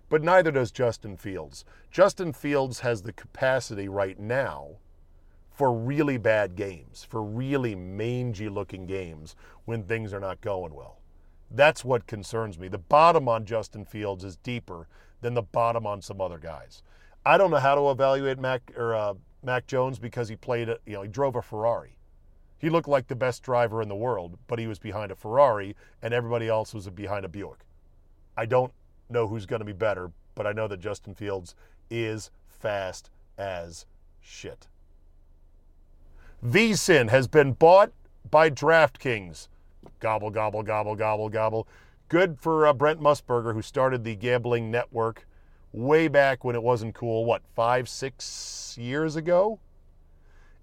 but 0.09 0.23
neither 0.23 0.51
does 0.51 0.71
Justin 0.71 1.15
Fields. 1.15 1.63
Justin 1.91 2.33
Fields 2.33 2.79
has 2.79 3.01
the 3.01 3.13
capacity 3.13 3.87
right 3.87 4.19
now 4.19 4.77
for 5.51 5.73
really 5.73 6.17
bad 6.17 6.55
games, 6.55 7.05
for 7.07 7.21
really 7.23 7.75
mangy 7.75 8.49
looking 8.49 8.85
games 8.85 9.35
when 9.65 9.83
things 9.83 10.13
are 10.13 10.19
not 10.19 10.41
going 10.41 10.73
well. 10.73 10.99
That's 11.51 11.83
what 11.83 12.07
concerns 12.07 12.57
me. 12.57 12.67
The 12.67 12.77
bottom 12.77 13.27
on 13.27 13.45
Justin 13.45 13.85
Fields 13.85 14.23
is 14.23 14.37
deeper 14.37 14.87
than 15.21 15.33
the 15.33 15.41
bottom 15.41 15.85
on 15.85 16.01
some 16.01 16.21
other 16.21 16.37
guys. 16.37 16.81
I 17.25 17.37
don't 17.37 17.51
know 17.51 17.57
how 17.57 17.75
to 17.75 17.91
evaluate 17.91 18.39
Mac 18.39 18.71
or 18.77 18.95
uh, 18.95 19.13
Mac 19.43 19.67
Jones 19.67 19.99
because 19.99 20.29
he 20.29 20.35
played, 20.35 20.69
you 20.85 20.93
know, 20.93 21.01
he 21.01 21.09
drove 21.09 21.35
a 21.35 21.41
Ferrari. 21.41 21.97
He 22.57 22.69
looked 22.69 22.87
like 22.87 23.07
the 23.07 23.15
best 23.15 23.43
driver 23.43 23.81
in 23.81 23.89
the 23.89 23.95
world, 23.95 24.37
but 24.47 24.59
he 24.59 24.67
was 24.67 24.79
behind 24.79 25.11
a 25.11 25.15
Ferrari, 25.15 25.75
and 26.01 26.13
everybody 26.13 26.47
else 26.47 26.73
was 26.73 26.89
behind 26.89 27.25
a 27.25 27.29
Buick. 27.29 27.65
I 28.35 28.45
don't 28.45 28.73
know 29.09 29.27
who's 29.27 29.45
going 29.45 29.59
to 29.59 29.65
be 29.65 29.73
better, 29.73 30.11
but 30.35 30.45
I 30.45 30.51
know 30.51 30.67
that 30.67 30.79
Justin 30.79 31.13
Fields 31.13 31.55
is 31.89 32.31
fast 32.47 33.09
as 33.37 33.85
shit. 34.21 34.67
VSIN 36.45 37.09
has 37.09 37.27
been 37.27 37.53
bought 37.53 37.91
by 38.29 38.49
DraftKings. 38.49 39.47
Gobble, 39.99 40.29
gobble, 40.29 40.63
gobble, 40.63 40.95
gobble, 40.95 41.29
gobble. 41.29 41.67
Good 42.07 42.39
for 42.39 42.65
uh, 42.65 42.73
Brent 42.73 43.01
Musburger, 43.01 43.53
who 43.53 43.61
started 43.61 44.03
the 44.03 44.15
gambling 44.15 44.71
network 44.71 45.27
way 45.71 46.07
back 46.07 46.43
when 46.43 46.55
it 46.55 46.63
wasn't 46.63 46.95
cool, 46.95 47.25
what, 47.25 47.41
five, 47.55 47.87
six 47.87 48.77
years 48.79 49.15
ago? 49.15 49.59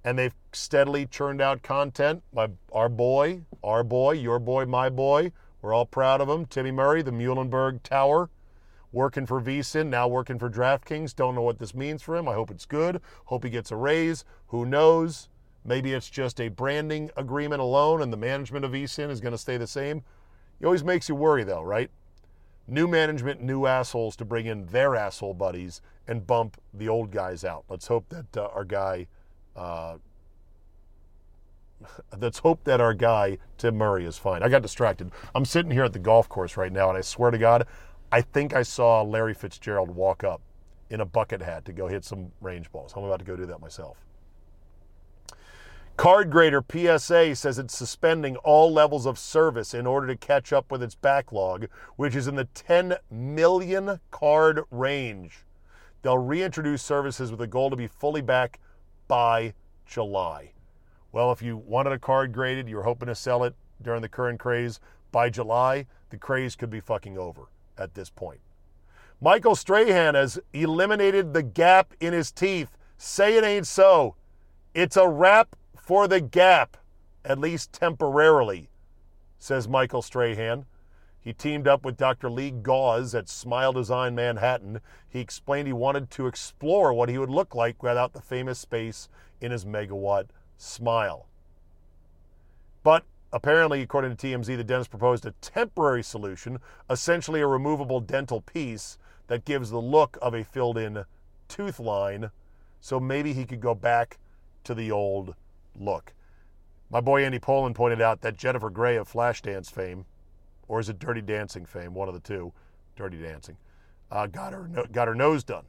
And 0.05 0.19
they've 0.19 0.35
steadily 0.53 1.07
churned 1.07 1.41
out 1.41 1.63
content. 1.63 2.23
My, 2.33 2.49
our 2.73 2.89
boy, 2.89 3.43
our 3.63 3.85
boy, 3.85 4.13
your 4.13 4.39
boy, 4.39 4.65
my 4.65 4.89
boy, 4.89 5.33
we're 5.61 5.75
all 5.75 5.87
proud 5.87 6.21
of 6.21 6.29
him. 6.29 6.47
Timmy 6.47 6.71
Murray, 6.71 7.03
the 7.03 7.11
Muhlenberg 7.11 7.83
Tower, 7.83 8.31
working 8.97 9.27
for 9.27 9.43
VSIN, 9.43 9.89
now 9.89 10.09
working 10.09 10.39
for 10.39 10.49
DraftKings. 10.49 11.15
Don't 11.15 11.35
know 11.35 11.43
what 11.43 11.59
this 11.59 11.75
means 11.75 12.01
for 12.03 12.17
him. 12.17 12.27
I 12.27 12.33
hope 12.33 12.51
it's 12.51 12.65
good. 12.65 13.03
Hope 13.27 13.45
he 13.45 13.51
gets 13.51 13.71
a 13.71 13.77
raise. 13.77 14.25
Who 14.47 14.65
knows? 14.65 15.29
Maybe 15.67 15.93
it's 15.93 16.09
just 16.09 16.41
a 16.41 16.49
branding 16.49 17.11
agreement 17.15 17.61
alone 17.61 18.01
and 18.01 18.11
the 18.11 18.17
management 18.17 18.65
of 18.65 18.73
VSIN 18.73 19.11
is 19.11 19.21
going 19.21 19.33
to 19.33 19.39
stay 19.39 19.59
the 19.59 19.67
same. 19.67 20.03
It 20.59 20.65
always 20.65 20.83
makes 20.83 21.11
you 21.11 21.15
worry, 21.15 21.45
though, 21.45 21.61
right? 21.61 21.91
New 22.67 22.89
management, 22.89 23.43
new 23.43 23.67
assholes 23.67 24.17
to 24.17 24.25
bring 24.25 24.47
in 24.47 24.65
their 24.67 24.97
asshole 24.97 25.35
buddies 25.35 25.83
and 26.09 26.27
bump 26.27 26.59
the 26.73 26.89
old 26.89 27.11
guys 27.11 27.45
out. 27.45 27.65
Let's 27.69 27.89
hope 27.89 28.09
that 28.09 28.35
uh, 28.35 28.49
our 28.55 28.65
guy, 28.65 29.09
uh, 29.55 29.99
let's 32.19 32.39
hope 32.39 32.65
that 32.65 32.81
our 32.81 32.95
guy 32.95 33.37
Tim 33.59 33.77
Murray 33.77 34.07
is 34.07 34.17
fine. 34.17 34.43
I 34.43 34.49
got 34.49 34.63
distracted. 34.63 35.11
I'm 35.35 35.45
sitting 35.45 35.71
here 35.71 35.85
at 35.85 35.93
the 35.93 35.99
golf 35.99 36.31
course 36.31 36.57
right 36.57 36.73
now, 36.73 36.89
and 36.89 36.97
I 36.97 37.03
swear 37.03 37.31
to 37.31 37.39
God, 37.39 37.67
I 38.13 38.21
think 38.21 38.55
I 38.55 38.63
saw 38.63 39.03
Larry 39.03 39.35
Fitzgerald 39.35 39.91
walk 39.91 40.23
up 40.23 40.41
in 40.91 41.01
a 41.01 41.05
bucket 41.05 41.43
hat 41.43 41.65
to 41.65 41.73
go 41.73 41.89
hit 41.89 42.05
some 42.05 42.31
range 42.41 42.71
balls. 42.71 42.93
I'm 42.97 43.03
about 43.03 43.19
to 43.19 43.25
go 43.25 43.37
do 43.37 43.47
that 43.47 43.61
myself. 43.61 44.05
Card 45.97 46.31
Grader 46.31 46.63
PSA 46.71 47.35
says 47.35 47.59
it's 47.59 47.77
suspending 47.77 48.37
all 48.37 48.73
levels 48.73 49.07
of 49.07 49.19
service 49.19 49.75
in 49.75 49.87
order 49.87 50.07
to 50.07 50.17
catch 50.17 50.53
up 50.53 50.71
with 50.71 50.83
its 50.83 50.95
backlog, 50.95 51.67
which 51.97 52.15
is 52.15 52.29
in 52.29 52.37
the 52.37 52.45
10 52.45 52.97
million 53.11 53.99
card 54.11 54.63
range. 54.71 55.45
They'll 56.03 56.19
reintroduce 56.19 56.83
services 56.83 57.31
with 57.31 57.41
a 57.41 57.47
goal 57.47 57.71
to 57.71 57.77
be 57.77 57.87
fully 57.87 58.21
back 58.21 58.61
by 59.09 59.55
July. 59.87 60.53
Well, 61.13 61.33
if 61.33 61.41
you 61.41 61.57
wanted 61.57 61.95
a 61.95 61.99
card 61.99 62.33
graded, 62.33 62.69
you're 62.69 62.83
hoping 62.83 63.09
to 63.09 63.15
sell 63.15 63.43
it 63.43 63.57
during 63.83 64.03
the 64.03 64.09
current 64.09 64.39
craze, 64.39 64.81
by 65.11 65.31
July, 65.31 65.87
the 66.11 66.19
craze 66.19 66.55
could 66.55 66.71
be 66.71 66.81
fucking 66.81 67.17
over 67.17 67.49
at 67.79 67.95
this 67.95 68.11
point. 68.11 68.41
Michael 69.21 69.55
Strahan 69.55 70.15
has 70.15 70.39
eliminated 70.53 71.33
the 71.33 71.43
gap 71.43 71.95
in 72.01 72.13
his 72.13 72.31
teeth. 72.31 72.77
Say 72.99 73.37
it 73.37 73.45
ain't 73.45 73.67
so. 73.67 74.15
It's 74.75 74.97
a 74.97 75.09
wrap 75.09 75.57
for 75.77 76.07
the 76.07 76.21
gap, 76.21 76.77
at 77.25 77.39
least 77.39 77.73
temporarily, 77.73 78.69
says 79.39 79.69
Michael 79.69 80.03
Strahan. 80.03 80.67
He 81.19 81.33
teamed 81.33 81.67
up 81.67 81.85
with 81.85 81.97
Dr. 81.97 82.31
Lee 82.31 82.51
Gause 82.51 83.15
at 83.15 83.29
Smile 83.29 83.73
Design 83.73 84.15
Manhattan. 84.15 84.81
He 85.09 85.19
explained 85.21 85.67
he 85.67 85.73
wanted 85.73 86.11
to 86.13 86.27
explore 86.27 86.93
what 86.93 87.09
he 87.09 87.19
would 87.19 87.31
look 87.31 87.55
like 87.55 87.83
without 87.83 88.13
the 88.13 88.21
famous 88.21 88.59
space 88.59 89.09
in 89.41 89.51
his 89.51 89.65
megawatt 89.65 90.27
smile. 90.57 91.27
But 92.83 93.05
apparently, 93.33 93.83
according 93.83 94.17
to 94.17 94.27
TMZ, 94.27 94.57
the 94.57 94.65
dentist 94.65 94.91
proposed 94.91 95.27
a 95.27 95.33
temporary 95.41 96.03
solution, 96.03 96.59
essentially 96.89 97.41
a 97.41 97.47
removable 97.47 98.01
dental 98.01 98.41
piece 98.41 98.99
that 99.27 99.45
gives 99.45 99.71
the 99.71 99.81
look 99.81 100.19
of 100.23 100.35
a 100.35 100.45
filled 100.45 100.79
in 100.79 101.05
tooth 101.49 101.79
line. 101.79 102.31
So 102.81 103.01
maybe 103.01 103.33
he 103.33 103.45
could 103.45 103.61
go 103.61 103.75
back 103.75 104.19
to 104.65 104.75
the 104.75 104.91
old 104.91 105.35
look. 105.79 106.13
My 106.91 107.01
boy 107.01 107.25
Andy 107.25 107.39
Pollin 107.39 107.75
pointed 107.75 108.01
out 108.01 108.21
that 108.21 108.37
Jennifer 108.37 108.71
Grey 108.71 108.97
of 108.97 109.11
Flashdance 109.11 109.71
fame, 109.71 110.07
or 110.69 110.79
is 110.79 110.89
it 110.89 110.99
Dirty 110.99 111.21
Dancing 111.21 111.67
fame, 111.67 111.95
one 111.95 112.09
of 112.09 112.15
the 112.15 112.21
two, 112.21 112.53
Dirty 112.95 113.19
Dancing, 113.19 113.57
uh, 114.11 114.27
got 114.27 114.53
her 114.53 114.69
got 114.93 115.09
her 115.09 115.15
nose 115.15 115.43
done, 115.43 115.65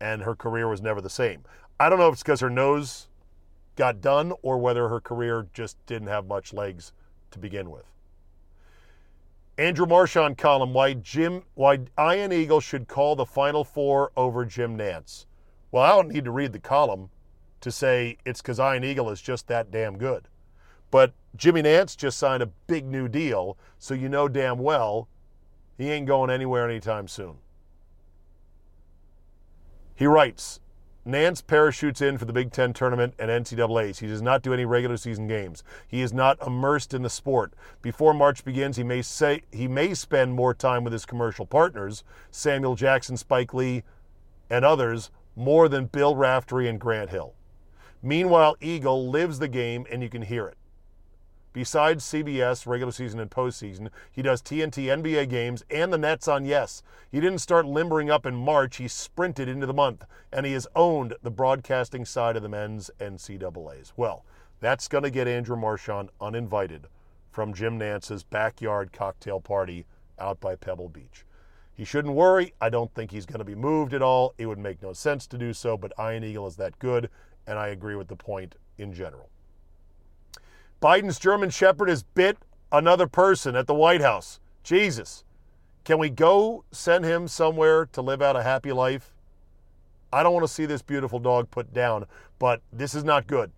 and 0.00 0.22
her 0.22 0.34
career 0.34 0.68
was 0.68 0.82
never 0.82 1.00
the 1.00 1.10
same. 1.10 1.44
I 1.78 1.88
don't 1.88 1.98
know 1.98 2.08
if 2.08 2.14
it's 2.14 2.22
because 2.22 2.40
her 2.40 2.50
nose 2.50 3.07
got 3.78 4.00
done 4.00 4.32
or 4.42 4.58
whether 4.58 4.88
her 4.88 5.00
career 5.00 5.46
just 5.54 5.78
didn't 5.86 6.08
have 6.08 6.26
much 6.26 6.52
legs 6.52 6.92
to 7.30 7.38
begin 7.38 7.70
with. 7.70 7.86
Andrew 9.56 9.86
Marchand 9.86 10.36
column 10.36 10.74
why 10.74 10.94
Jim 10.94 11.44
why 11.54 11.78
Ian 11.98 12.32
Eagle 12.32 12.60
should 12.60 12.88
call 12.88 13.16
the 13.16 13.24
Final 13.24 13.64
Four 13.64 14.10
over 14.16 14.44
Jim 14.44 14.76
Nantz. 14.76 15.26
Well, 15.70 15.82
I 15.82 15.90
don't 15.90 16.08
need 16.08 16.24
to 16.24 16.30
read 16.30 16.52
the 16.52 16.58
column 16.58 17.10
to 17.60 17.70
say 17.70 18.18
it's 18.24 18.42
because 18.42 18.58
Ian 18.58 18.84
Eagle 18.84 19.10
is 19.10 19.22
just 19.22 19.46
that 19.46 19.70
damn 19.70 19.96
good. 19.96 20.28
But 20.90 21.12
Jimmy 21.36 21.62
Nantz 21.62 21.96
just 21.96 22.18
signed 22.18 22.42
a 22.42 22.46
big 22.66 22.84
new 22.84 23.08
deal, 23.08 23.56
so 23.78 23.94
you 23.94 24.08
know 24.08 24.28
damn 24.28 24.58
well 24.58 25.08
he 25.76 25.90
ain't 25.90 26.06
going 26.06 26.30
anywhere 26.30 26.68
anytime 26.68 27.06
soon. 27.06 27.36
He 29.94 30.06
writes 30.06 30.60
Nantz 31.08 31.44
parachutes 31.44 32.02
in 32.02 32.18
for 32.18 32.26
the 32.26 32.34
Big 32.34 32.52
Ten 32.52 32.74
tournament 32.74 33.14
and 33.18 33.30
NCAAs. 33.30 34.00
He 34.00 34.06
does 34.06 34.20
not 34.20 34.42
do 34.42 34.52
any 34.52 34.66
regular 34.66 34.98
season 34.98 35.26
games. 35.26 35.64
He 35.86 36.02
is 36.02 36.12
not 36.12 36.36
immersed 36.46 36.92
in 36.92 37.00
the 37.00 37.08
sport. 37.08 37.54
Before 37.80 38.12
March 38.12 38.44
begins, 38.44 38.76
he 38.76 38.82
may 38.82 39.00
say 39.00 39.40
he 39.50 39.68
may 39.68 39.94
spend 39.94 40.34
more 40.34 40.52
time 40.52 40.84
with 40.84 40.92
his 40.92 41.06
commercial 41.06 41.46
partners, 41.46 42.04
Samuel 42.30 42.74
Jackson, 42.74 43.16
Spike 43.16 43.54
Lee, 43.54 43.84
and 44.50 44.66
others, 44.66 45.10
more 45.34 45.66
than 45.66 45.86
Bill 45.86 46.14
Raftery 46.14 46.68
and 46.68 46.78
Grant 46.78 47.08
Hill. 47.08 47.32
Meanwhile, 48.02 48.56
Eagle 48.60 49.08
lives 49.08 49.38
the 49.38 49.48
game 49.48 49.86
and 49.90 50.02
you 50.02 50.10
can 50.10 50.22
hear 50.22 50.46
it. 50.46 50.57
Besides 51.58 52.04
CBS, 52.04 52.68
regular 52.68 52.92
season 52.92 53.18
and 53.18 53.28
postseason, 53.28 53.88
he 54.12 54.22
does 54.22 54.40
TNT 54.40 54.84
NBA 54.84 55.28
games 55.28 55.64
and 55.68 55.92
the 55.92 55.98
Nets 55.98 56.28
on 56.28 56.44
Yes. 56.44 56.84
He 57.10 57.18
didn't 57.18 57.40
start 57.40 57.66
limbering 57.66 58.08
up 58.08 58.24
in 58.24 58.36
March, 58.36 58.76
he 58.76 58.86
sprinted 58.86 59.48
into 59.48 59.66
the 59.66 59.74
month, 59.74 60.04
and 60.32 60.46
he 60.46 60.52
has 60.52 60.68
owned 60.76 61.16
the 61.20 61.32
broadcasting 61.32 62.04
side 62.04 62.36
of 62.36 62.44
the 62.44 62.48
men's 62.48 62.92
NCAAs. 63.00 63.92
Well, 63.96 64.24
that's 64.60 64.86
going 64.86 65.02
to 65.02 65.10
get 65.10 65.26
Andrew 65.26 65.56
Marchand 65.56 66.10
uninvited 66.20 66.86
from 67.32 67.52
Jim 67.52 67.76
Nantz's 67.76 68.22
backyard 68.22 68.92
cocktail 68.92 69.40
party 69.40 69.84
out 70.16 70.38
by 70.38 70.54
Pebble 70.54 70.88
Beach. 70.88 71.24
He 71.74 71.84
shouldn't 71.84 72.14
worry. 72.14 72.54
I 72.60 72.68
don't 72.68 72.94
think 72.94 73.10
he's 73.10 73.26
going 73.26 73.40
to 73.40 73.44
be 73.44 73.56
moved 73.56 73.94
at 73.94 74.02
all. 74.02 74.32
It 74.38 74.46
would 74.46 74.60
make 74.60 74.80
no 74.80 74.92
sense 74.92 75.26
to 75.26 75.36
do 75.36 75.52
so, 75.52 75.76
but 75.76 75.92
Ian 75.98 76.22
Eagle 76.22 76.46
is 76.46 76.54
that 76.54 76.78
good, 76.78 77.10
and 77.48 77.58
I 77.58 77.66
agree 77.66 77.96
with 77.96 78.06
the 78.06 78.14
point 78.14 78.54
in 78.78 78.94
general. 78.94 79.28
Biden's 80.80 81.18
German 81.18 81.50
Shepherd 81.50 81.88
has 81.88 82.04
bit 82.04 82.38
another 82.70 83.08
person 83.08 83.56
at 83.56 83.66
the 83.66 83.74
White 83.74 84.00
House. 84.00 84.38
Jesus. 84.62 85.24
Can 85.82 85.98
we 85.98 86.08
go 86.08 86.64
send 86.70 87.04
him 87.04 87.26
somewhere 87.26 87.86
to 87.86 88.02
live 88.02 88.22
out 88.22 88.36
a 88.36 88.42
happy 88.42 88.72
life? 88.72 89.14
I 90.12 90.22
don't 90.22 90.34
want 90.34 90.46
to 90.46 90.52
see 90.52 90.66
this 90.66 90.82
beautiful 90.82 91.18
dog 91.18 91.50
put 91.50 91.72
down, 91.72 92.06
but 92.38 92.62
this 92.72 92.94
is 92.94 93.02
not 93.02 93.26
good. 93.26 93.50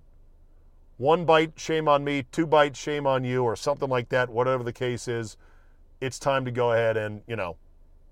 One 0.97 1.25
bite, 1.25 1.53
shame 1.57 1.89
on 1.89 2.05
me. 2.05 2.25
Two 2.33 2.47
bites, 2.47 2.79
shame 2.79 3.07
on 3.07 3.25
you, 3.25 3.43
or 3.43 3.55
something 3.55 3.89
like 3.89 4.09
that, 4.11 4.31
whatever 4.31 4.63
the 4.63 4.73
case 4.73 5.07
is. 5.07 5.37
It's 6.01 6.19
time 6.19 6.45
to 6.47 6.51
go 6.51 6.73
ahead 6.73 6.97
and, 6.97 7.23
you 7.27 7.37
know, 7.37 7.57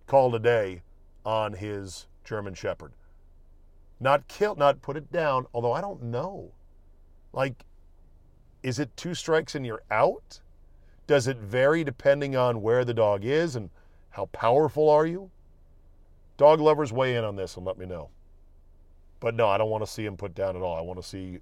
call 0.06 0.34
it 0.34 0.36
a 0.36 0.42
day 0.42 0.82
on 1.24 1.54
his 1.54 2.06
German 2.24 2.54
Shepherd. 2.54 2.92
Not 4.00 4.28
kill, 4.28 4.54
not 4.54 4.82
put 4.82 4.96
it 4.96 5.10
down, 5.10 5.46
although 5.54 5.72
I 5.72 5.80
don't 5.80 6.02
know. 6.04 6.52
Like, 7.32 7.64
is 8.62 8.78
it 8.78 8.96
two 8.96 9.14
strikes 9.14 9.54
and 9.54 9.64
you're 9.64 9.82
out? 9.90 10.40
Does 11.06 11.26
it 11.26 11.38
vary 11.38 11.84
depending 11.84 12.36
on 12.36 12.62
where 12.62 12.84
the 12.84 12.94
dog 12.94 13.24
is 13.24 13.56
and 13.56 13.70
how 14.10 14.26
powerful 14.26 14.90
are 14.90 15.06
you? 15.06 15.30
Dog 16.36 16.60
lovers 16.60 16.92
weigh 16.92 17.16
in 17.16 17.24
on 17.24 17.36
this 17.36 17.56
and 17.56 17.64
let 17.64 17.78
me 17.78 17.86
know. 17.86 18.10
But 19.20 19.34
no, 19.34 19.48
I 19.48 19.58
don't 19.58 19.70
want 19.70 19.84
to 19.84 19.90
see 19.90 20.04
him 20.04 20.16
put 20.16 20.34
down 20.34 20.54
at 20.56 20.62
all. 20.62 20.76
I 20.76 20.80
want 20.80 21.00
to 21.00 21.08
see 21.08 21.38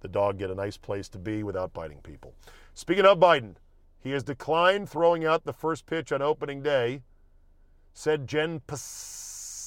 the 0.00 0.08
dog 0.08 0.38
get 0.38 0.50
a 0.50 0.54
nice 0.54 0.76
place 0.76 1.08
to 1.10 1.18
be 1.18 1.42
without 1.42 1.72
biting 1.72 1.98
people. 1.98 2.34
Speaking 2.74 3.06
of 3.06 3.18
Biden, 3.18 3.54
he 3.98 4.10
has 4.12 4.22
declined 4.22 4.88
throwing 4.88 5.24
out 5.24 5.44
the 5.44 5.52
first 5.52 5.86
pitch 5.86 6.12
on 6.12 6.22
opening 6.22 6.62
day, 6.62 7.02
said 7.92 8.26
Jen 8.26 8.60
Psaki, 8.66 9.66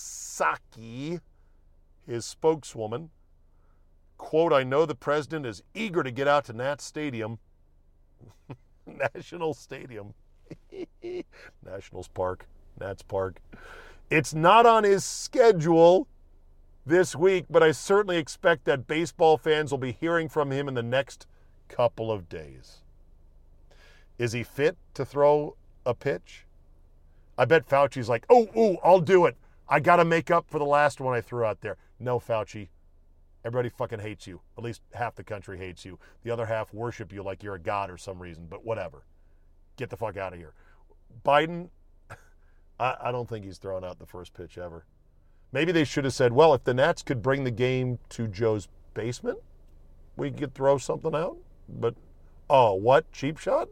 his 2.05 2.25
spokeswoman 2.25 3.11
quote, 4.23 4.53
I 4.53 4.63
know 4.63 4.85
the 4.85 4.95
president 4.95 5.45
is 5.45 5.61
eager 5.75 6.01
to 6.01 6.09
get 6.09 6.29
out 6.29 6.45
to 6.45 6.53
Nats 6.53 6.85
Stadium. 6.85 7.39
National 8.87 9.53
Stadium. 9.53 10.13
Nationals 11.65 12.07
Park. 12.07 12.47
Nats 12.79 13.01
Park. 13.03 13.41
It's 14.09 14.33
not 14.33 14.65
on 14.65 14.85
his 14.85 15.03
schedule 15.03 16.07
this 16.85 17.17
week, 17.17 17.45
but 17.49 17.61
I 17.61 17.73
certainly 17.73 18.15
expect 18.15 18.63
that 18.63 18.87
baseball 18.87 19.37
fans 19.37 19.71
will 19.71 19.77
be 19.77 19.91
hearing 19.91 20.29
from 20.29 20.51
him 20.51 20.69
in 20.69 20.73
the 20.73 20.81
next 20.81 21.27
couple 21.67 22.09
of 22.09 22.29
days. 22.29 22.77
Is 24.17 24.31
he 24.31 24.43
fit 24.43 24.77
to 24.93 25.03
throw 25.03 25.57
a 25.85 25.93
pitch? 25.93 26.45
I 27.37 27.43
bet 27.43 27.67
Fauci's 27.67 28.07
like, 28.07 28.25
oh, 28.29 28.47
oh, 28.55 28.77
I'll 28.85 29.01
do 29.01 29.25
it. 29.25 29.35
I 29.67 29.81
got 29.81 29.97
to 29.97 30.05
make 30.05 30.31
up 30.31 30.45
for 30.47 30.59
the 30.59 30.65
last 30.65 31.01
one 31.01 31.13
I 31.13 31.19
threw 31.19 31.43
out 31.43 31.59
there. 31.59 31.75
No, 31.99 32.19
Fauci, 32.19 32.69
Everybody 33.45 33.69
fucking 33.69 33.99
hates 33.99 34.25
you. 34.25 34.39
At 34.57 34.63
least 34.63 34.81
half 34.93 35.15
the 35.15 35.23
country 35.23 35.57
hates 35.57 35.83
you. 35.83 35.99
The 36.23 36.31
other 36.31 36.45
half 36.45 36.73
worship 36.73 37.11
you 37.11 37.23
like 37.23 37.43
you're 37.43 37.55
a 37.55 37.59
god 37.59 37.89
or 37.89 37.97
some 37.97 38.19
reason, 38.21 38.47
but 38.49 38.65
whatever. 38.65 39.03
Get 39.75 39.89
the 39.89 39.97
fuck 39.97 40.15
out 40.15 40.33
of 40.33 40.39
here. 40.39 40.53
Biden, 41.25 41.69
I, 42.79 42.95
I 43.01 43.11
don't 43.11 43.27
think 43.27 43.43
he's 43.43 43.57
thrown 43.57 43.83
out 43.83 43.99
the 43.99 44.05
first 44.05 44.33
pitch 44.33 44.57
ever. 44.57 44.85
Maybe 45.51 45.71
they 45.71 45.83
should 45.83 46.05
have 46.05 46.13
said, 46.13 46.33
well, 46.33 46.53
if 46.53 46.63
the 46.63 46.73
Nats 46.73 47.03
could 47.03 47.21
bring 47.21 47.43
the 47.43 47.51
game 47.51 47.99
to 48.09 48.27
Joe's 48.27 48.69
basement, 48.93 49.39
we 50.15 50.31
could 50.31 50.55
throw 50.55 50.77
something 50.77 51.13
out. 51.13 51.37
But, 51.67 51.95
oh, 52.49 52.73
what? 52.73 53.11
Cheap 53.11 53.37
shot? 53.37 53.69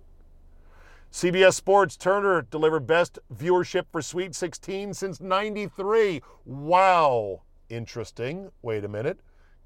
CBS 1.12 1.56
Sports 1.56 1.98
Turner 1.98 2.42
delivered 2.42 2.88
best 2.88 3.20
viewership 3.34 3.86
for 3.92 4.02
Sweet 4.02 4.36
16 4.36 4.94
since 4.94 5.20
93. 5.20 6.22
Wow. 6.46 7.42
Interesting. 7.70 8.52
Wait 8.62 8.86
a 8.86 8.88
minute. 8.88 9.20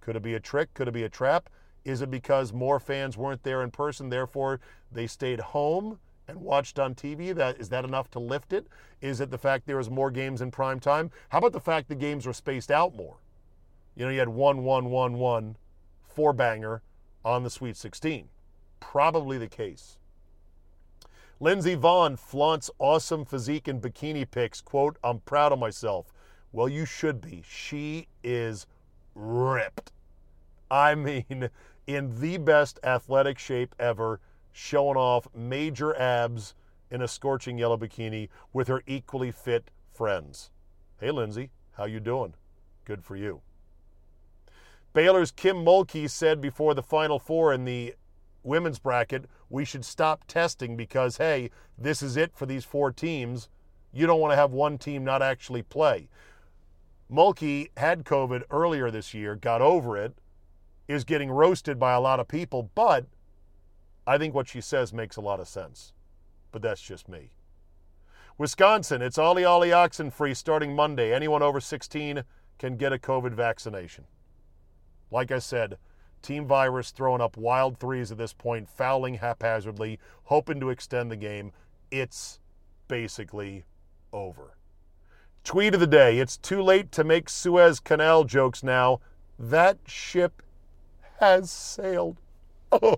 Could 0.05 0.15
it 0.15 0.21
be 0.21 0.35
a 0.35 0.39
trick? 0.39 0.71
Could 0.75 0.87
it 0.87 0.93
be 0.93 1.01
a 1.01 1.09
trap? 1.09 1.49
Is 1.83 2.03
it 2.03 2.11
because 2.11 2.53
more 2.53 2.79
fans 2.79 3.17
weren't 3.17 3.41
there 3.41 3.63
in 3.63 3.71
person, 3.71 4.09
therefore 4.09 4.59
they 4.91 5.07
stayed 5.07 5.39
home 5.39 5.97
and 6.27 6.41
watched 6.41 6.77
on 6.77 6.93
TV? 6.93 7.33
That 7.33 7.59
is 7.59 7.69
that 7.69 7.85
enough 7.85 8.11
to 8.11 8.19
lift 8.19 8.53
it? 8.53 8.67
Is 9.01 9.19
it 9.19 9.31
the 9.31 9.39
fact 9.39 9.65
there 9.65 9.77
was 9.77 9.89
more 9.89 10.11
games 10.11 10.41
in 10.41 10.51
prime 10.51 10.79
time? 10.79 11.09
How 11.29 11.39
about 11.39 11.53
the 11.53 11.59
fact 11.59 11.89
the 11.89 11.95
games 11.95 12.27
were 12.27 12.33
spaced 12.33 12.69
out 12.69 12.95
more? 12.95 13.17
You 13.95 14.05
know, 14.05 14.11
you 14.11 14.19
had 14.19 14.29
one, 14.29 14.63
one, 14.63 14.91
one, 14.91 15.15
one, 15.17 15.57
four 16.03 16.33
banger 16.33 16.83
on 17.23 17.41
the 17.41 17.49
Sweet 17.49 17.75
16. 17.75 18.29
Probably 18.79 19.39
the 19.39 19.47
case. 19.47 19.97
Lindsey 21.39 21.75
Vonn 21.75 22.19
flaunts 22.19 22.69
awesome 22.77 23.25
physique 23.25 23.67
and 23.67 23.81
bikini 23.81 24.29
pics. 24.29 24.61
Quote, 24.61 24.97
I'm 25.03 25.21
proud 25.21 25.51
of 25.51 25.57
myself. 25.57 26.13
Well, 26.51 26.69
you 26.69 26.85
should 26.85 27.21
be. 27.21 27.43
She 27.49 28.07
is 28.23 28.67
ripped. 29.15 29.91
I 30.69 30.93
mean, 30.95 31.49
in 31.87 32.19
the 32.19 32.37
best 32.37 32.79
athletic 32.83 33.39
shape 33.39 33.73
ever, 33.79 34.19
showing 34.51 34.97
off 34.97 35.27
major 35.35 35.97
abs 35.99 36.53
in 36.91 37.01
a 37.01 37.07
scorching 37.07 37.57
yellow 37.57 37.77
bikini 37.77 38.29
with 38.53 38.67
her 38.67 38.83
equally 38.85 39.31
fit 39.31 39.71
friends. 39.91 40.51
Hey, 40.99 41.11
Lindsey, 41.11 41.49
how 41.73 41.85
you 41.85 41.99
doing? 41.99 42.33
Good 42.85 43.03
for 43.03 43.15
you. 43.15 43.41
Baylor's 44.93 45.31
Kim 45.31 45.57
Mulkey 45.57 46.09
said 46.09 46.39
before 46.39 46.73
the 46.73 46.83
Final 46.83 47.19
Four 47.19 47.53
in 47.53 47.65
the 47.65 47.95
women's 48.43 48.79
bracket, 48.79 49.25
we 49.49 49.65
should 49.65 49.83
stop 49.83 50.23
testing 50.25 50.77
because, 50.77 51.17
hey, 51.17 51.49
this 51.77 52.01
is 52.01 52.15
it 52.15 52.31
for 52.33 52.45
these 52.45 52.63
four 52.63 52.91
teams. 52.91 53.49
You 53.91 54.07
don't 54.07 54.21
want 54.21 54.31
to 54.31 54.37
have 54.37 54.51
one 54.51 54.77
team 54.77 55.03
not 55.03 55.21
actually 55.21 55.63
play. 55.63 56.07
Mulkey 57.11 57.69
had 57.77 58.03
COVID 58.03 58.43
earlier 58.49 58.89
this 58.89 59.13
year, 59.13 59.35
got 59.35 59.61
over 59.61 59.97
it, 59.97 60.17
is 60.87 61.03
getting 61.03 61.29
roasted 61.29 61.79
by 61.79 61.93
a 61.93 61.99
lot 61.99 62.19
of 62.19 62.27
people, 62.27 62.71
but 62.75 63.05
I 64.07 64.17
think 64.17 64.33
what 64.33 64.47
she 64.47 64.61
says 64.61 64.93
makes 64.93 65.15
a 65.15 65.21
lot 65.21 65.39
of 65.39 65.47
sense. 65.47 65.93
But 66.51 66.61
that's 66.61 66.81
just 66.81 67.07
me. 67.07 67.31
Wisconsin, 68.37 69.01
it's 69.01 69.17
Ollie 69.17 69.45
Ollie 69.45 69.71
Oxen 69.71 70.11
free 70.11 70.33
starting 70.33 70.75
Monday. 70.75 71.13
Anyone 71.13 71.41
over 71.41 71.61
16 71.61 72.23
can 72.57 72.77
get 72.77 72.93
a 72.93 72.97
COVID 72.97 73.33
vaccination. 73.33 74.05
Like 75.11 75.31
I 75.31 75.39
said, 75.39 75.77
Team 76.21 76.47
Virus 76.47 76.91
throwing 76.91 77.21
up 77.21 77.37
wild 77.37 77.79
threes 77.79 78.11
at 78.11 78.17
this 78.17 78.33
point, 78.33 78.67
fouling 78.67 79.15
haphazardly, 79.15 79.99
hoping 80.23 80.59
to 80.59 80.69
extend 80.69 81.11
the 81.11 81.15
game. 81.15 81.51
It's 81.91 82.39
basically 82.87 83.63
over. 84.11 84.54
Tweet 85.45 85.75
of 85.75 85.79
the 85.79 85.87
day 85.87 86.17
It's 86.17 86.37
too 86.37 86.61
late 86.61 86.91
to 86.93 87.03
make 87.03 87.29
Suez 87.29 87.79
Canal 87.79 88.23
jokes 88.23 88.63
now. 88.63 88.99
That 89.37 89.77
ship 89.85 90.41
has 91.19 91.51
sailed. 91.51 92.17
okay, 92.73 92.97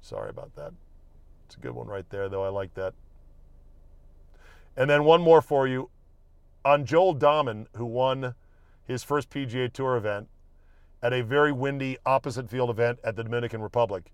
sorry 0.00 0.30
about 0.30 0.54
that. 0.54 0.72
It's 1.46 1.56
a 1.56 1.60
good 1.60 1.72
one 1.72 1.88
right 1.88 2.08
there, 2.10 2.28
though. 2.28 2.44
I 2.44 2.48
like 2.48 2.72
that. 2.74 2.94
And 4.76 4.88
then 4.88 5.02
one 5.02 5.20
more 5.20 5.42
for 5.42 5.66
you 5.66 5.90
on 6.64 6.84
Joel 6.84 7.16
Dahmen, 7.16 7.66
who 7.76 7.84
won 7.84 8.36
his 8.84 9.02
first 9.02 9.30
PGA 9.30 9.72
Tour 9.72 9.96
event 9.96 10.28
at 11.02 11.12
a 11.12 11.22
very 11.22 11.50
windy 11.50 11.98
opposite 12.06 12.48
field 12.48 12.70
event 12.70 13.00
at 13.02 13.16
the 13.16 13.24
Dominican 13.24 13.62
Republic. 13.62 14.12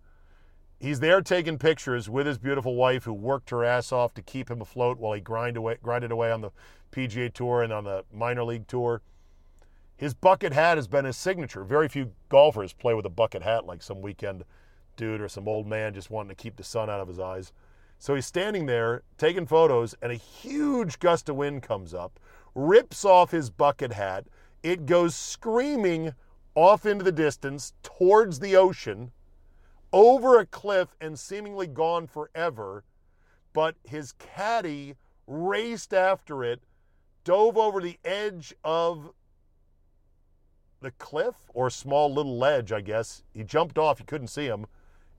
He's 0.79 1.01
there 1.01 1.23
taking 1.23 1.59
pictures 1.59 2.11
with 2.11 2.27
his 2.27 2.37
beautiful 2.37 2.75
wife, 2.75 3.05
who 3.05 3.13
worked 3.15 3.51
her 3.51 3.65
ass 3.65 3.93
off 3.93 4.13
to 4.15 4.23
keep 4.23 4.51
him 4.51 4.61
afloat 4.61 4.99
while 4.99 5.15
he 5.15 5.21
grind 5.21 5.57
away, 5.57 5.79
grinded 5.83 6.13
away 6.13 6.31
on 6.31 6.43
the 6.43 6.51
PGA 6.93 7.33
Tour 7.33 7.63
and 7.63 7.73
on 7.73 7.85
the 7.85 8.05
minor 8.13 8.45
league 8.45 8.67
tour. 8.67 9.01
His 9.97 10.13
bucket 10.13 10.53
hat 10.53 10.77
has 10.77 10.87
been 10.87 11.07
his 11.07 11.17
signature. 11.17 11.65
Very 11.65 11.89
few 11.89 12.13
golfers 12.29 12.75
play 12.75 12.93
with 12.93 13.07
a 13.07 13.11
bucket 13.11 13.43
hat 13.43 13.65
like 13.65 13.83
some 13.83 14.03
weekend 14.03 14.45
dude 14.97 15.23
or 15.23 15.29
some 15.29 15.49
old 15.49 15.67
man 15.67 15.95
just 15.95 16.11
wanting 16.11 16.29
to 16.29 16.35
keep 16.35 16.57
the 16.57 16.65
sun 16.65 16.91
out 16.91 17.01
of 17.01 17.09
his 17.09 17.19
eyes. 17.19 17.53
So 17.99 18.15
he's 18.15 18.27
standing 18.27 18.67
there 18.67 19.03
taking 19.17 19.47
photos, 19.47 19.95
and 20.03 20.13
a 20.13 20.17
huge 20.17 20.99
gust 20.99 21.31
of 21.31 21.37
wind 21.37 21.63
comes 21.63 21.95
up, 21.95 22.21
rips 22.55 23.05
off 23.07 23.31
his 23.31 23.49
bucket 23.49 23.95
hat. 23.95 24.27
It 24.63 24.85
goes 24.85 25.15
screaming 25.15 26.13
off 26.55 26.85
into 26.85 27.05
the 27.05 27.13
distance 27.13 27.73
towards 27.83 28.39
the 28.41 28.55
ocean, 28.57 29.13
over 29.93 30.39
a 30.39 30.47
cliff, 30.47 30.95
and 31.01 31.19
seemingly 31.19 31.67
gone 31.67 32.07
forever. 32.07 32.85
But 33.53 33.77
his 33.85 34.13
caddy 34.13 34.97
raced 35.27 35.95
after 35.95 36.45
it, 36.45 36.63
dove 37.25 37.57
over 37.57 37.81
the 37.81 37.99
edge 38.05 38.55
of 38.63 39.13
the 40.81 40.91
cliff 40.93 41.35
or 41.55 41.71
small 41.71 42.13
little 42.13 42.39
ledge, 42.39 42.73
I 42.73 42.81
guess. 42.81 43.23
He 43.33 43.43
jumped 43.43 43.79
off, 43.79 43.99
you 43.99 44.07
couldn't 44.07 44.29
see 44.29 44.47
him, 44.47 44.67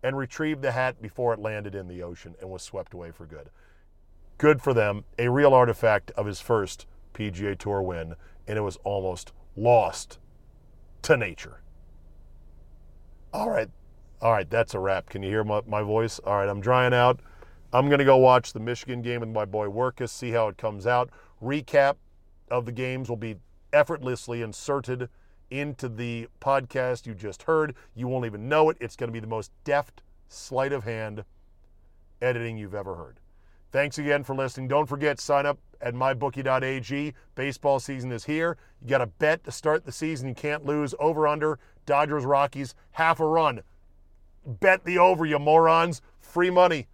and 0.04 0.18
retrieved 0.18 0.62
the 0.62 0.72
hat 0.72 1.02
before 1.02 1.34
it 1.34 1.40
landed 1.40 1.76
in 1.76 1.88
the 1.88 2.04
ocean 2.04 2.36
and 2.40 2.50
was 2.50 2.62
swept 2.62 2.94
away 2.94 3.12
for 3.12 3.26
good. 3.26 3.50
Good 4.38 4.62
for 4.62 4.74
them. 4.74 5.04
A 5.18 5.30
real 5.30 5.54
artifact 5.54 6.12
of 6.12 6.28
his 6.28 6.40
first 6.40 6.86
PGA 7.14 7.58
Tour 7.58 7.82
win, 7.82 8.16
and 8.48 8.58
it 8.58 8.62
was 8.62 8.78
almost 8.84 9.34
lost 9.56 10.20
to 11.02 11.18
nature. 11.18 11.62
All 13.34 13.50
right. 13.50 13.70
All 14.22 14.32
right, 14.32 14.50
that's 14.50 14.74
a 14.74 14.80
wrap. 14.80 15.10
Can 15.10 15.22
you 15.22 15.30
hear 15.30 15.44
my, 15.44 15.62
my 15.68 15.84
voice? 15.84 16.20
All 16.20 16.38
right, 16.38 16.50
I'm 16.50 16.60
drying 16.60 16.94
out. 16.94 17.20
I'm 17.72 17.88
going 17.88 18.00
to 18.00 18.06
go 18.06 18.18
watch 18.18 18.54
the 18.54 18.60
Michigan 18.60 19.02
game 19.02 19.20
with 19.20 19.30
my 19.30 19.46
boy 19.46 19.68
Workus, 19.68 20.10
see 20.10 20.32
how 20.32 20.48
it 20.48 20.58
comes 20.58 20.88
out. 20.88 21.10
Recap 21.44 21.96
of 22.50 22.66
the 22.66 22.72
games 22.72 23.10
will 23.10 23.18
be 23.18 23.36
effortlessly 23.74 24.42
inserted 24.42 25.10
into 25.52 25.88
the 25.88 26.28
podcast 26.42 27.06
you 27.06 27.14
just 27.14 27.44
heard. 27.44 27.76
You 27.94 28.08
won't 28.08 28.26
even 28.26 28.50
know 28.50 28.70
it. 28.70 28.78
It's 28.80 28.96
going 28.96 29.10
to 29.10 29.14
be 29.14 29.20
the 29.20 29.28
most 29.28 29.52
deft 29.64 30.02
sleight 30.28 30.74
of 30.74 30.84
hand 30.84 31.24
editing 32.22 32.58
you've 32.58 32.76
ever 32.76 32.96
heard. 32.96 33.20
Thanks 33.72 33.98
again 33.98 34.24
for 34.24 34.34
listening. 34.34 34.68
Don't 34.68 34.88
forget, 34.88 35.20
sign 35.20 35.46
up 35.46 35.60
at 35.82 35.94
mybookie.ag. 35.94 37.14
Baseball 37.36 37.80
season 37.80 38.12
is 38.12 38.24
here. 38.24 38.58
You 38.82 38.88
got 38.88 39.02
a 39.02 39.08
bet 39.08 39.44
to 39.44 39.52
start 39.52 39.86
the 39.86 39.92
season. 39.92 40.30
You 40.30 40.36
can't 40.36 40.66
lose. 40.66 40.96
Over 41.00 41.28
under 41.28 41.60
Dodgers 41.86 42.26
Rockies, 42.26 42.74
half 42.92 43.20
a 43.20 43.26
run. 43.26 43.62
Bet 44.48 44.86
the 44.86 44.98
over, 44.98 45.26
you 45.26 45.40
morons. 45.40 46.02
Free 46.22 46.50
money. 46.50 46.88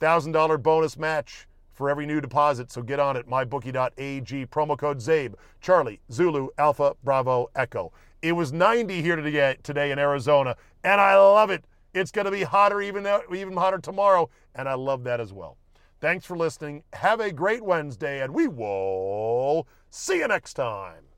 $1,000 0.00 0.62
bonus 0.62 0.96
match 0.96 1.46
for 1.72 1.90
every 1.90 2.06
new 2.06 2.20
deposit. 2.20 2.70
So 2.70 2.82
get 2.82 3.00
on 3.00 3.16
it, 3.16 3.28
mybookie.ag, 3.28 4.46
promo 4.46 4.78
code 4.78 4.98
ZABE, 4.98 5.34
Charlie, 5.60 6.00
Zulu, 6.10 6.48
Alpha, 6.58 6.94
Bravo, 7.02 7.50
Echo. 7.56 7.92
It 8.22 8.32
was 8.32 8.52
90 8.52 9.02
here 9.02 9.16
today, 9.16 9.90
in 9.90 9.98
Arizona, 9.98 10.56
and 10.84 11.00
I 11.00 11.16
love 11.16 11.50
it. 11.50 11.64
It's 11.92 12.12
going 12.12 12.24
to 12.24 12.30
be 12.30 12.42
hotter, 12.42 12.80
even, 12.80 13.06
even 13.34 13.56
hotter 13.56 13.78
tomorrow, 13.78 14.30
and 14.54 14.68
I 14.68 14.74
love 14.74 15.02
that 15.04 15.20
as 15.20 15.32
well. 15.32 15.56
Thanks 16.00 16.24
for 16.24 16.36
listening. 16.36 16.84
Have 16.92 17.20
a 17.20 17.32
great 17.32 17.64
Wednesday, 17.64 18.22
and 18.22 18.32
we 18.32 18.48
will 18.48 19.66
see 19.90 20.18
you 20.18 20.28
next 20.28 20.54
time. 20.54 21.11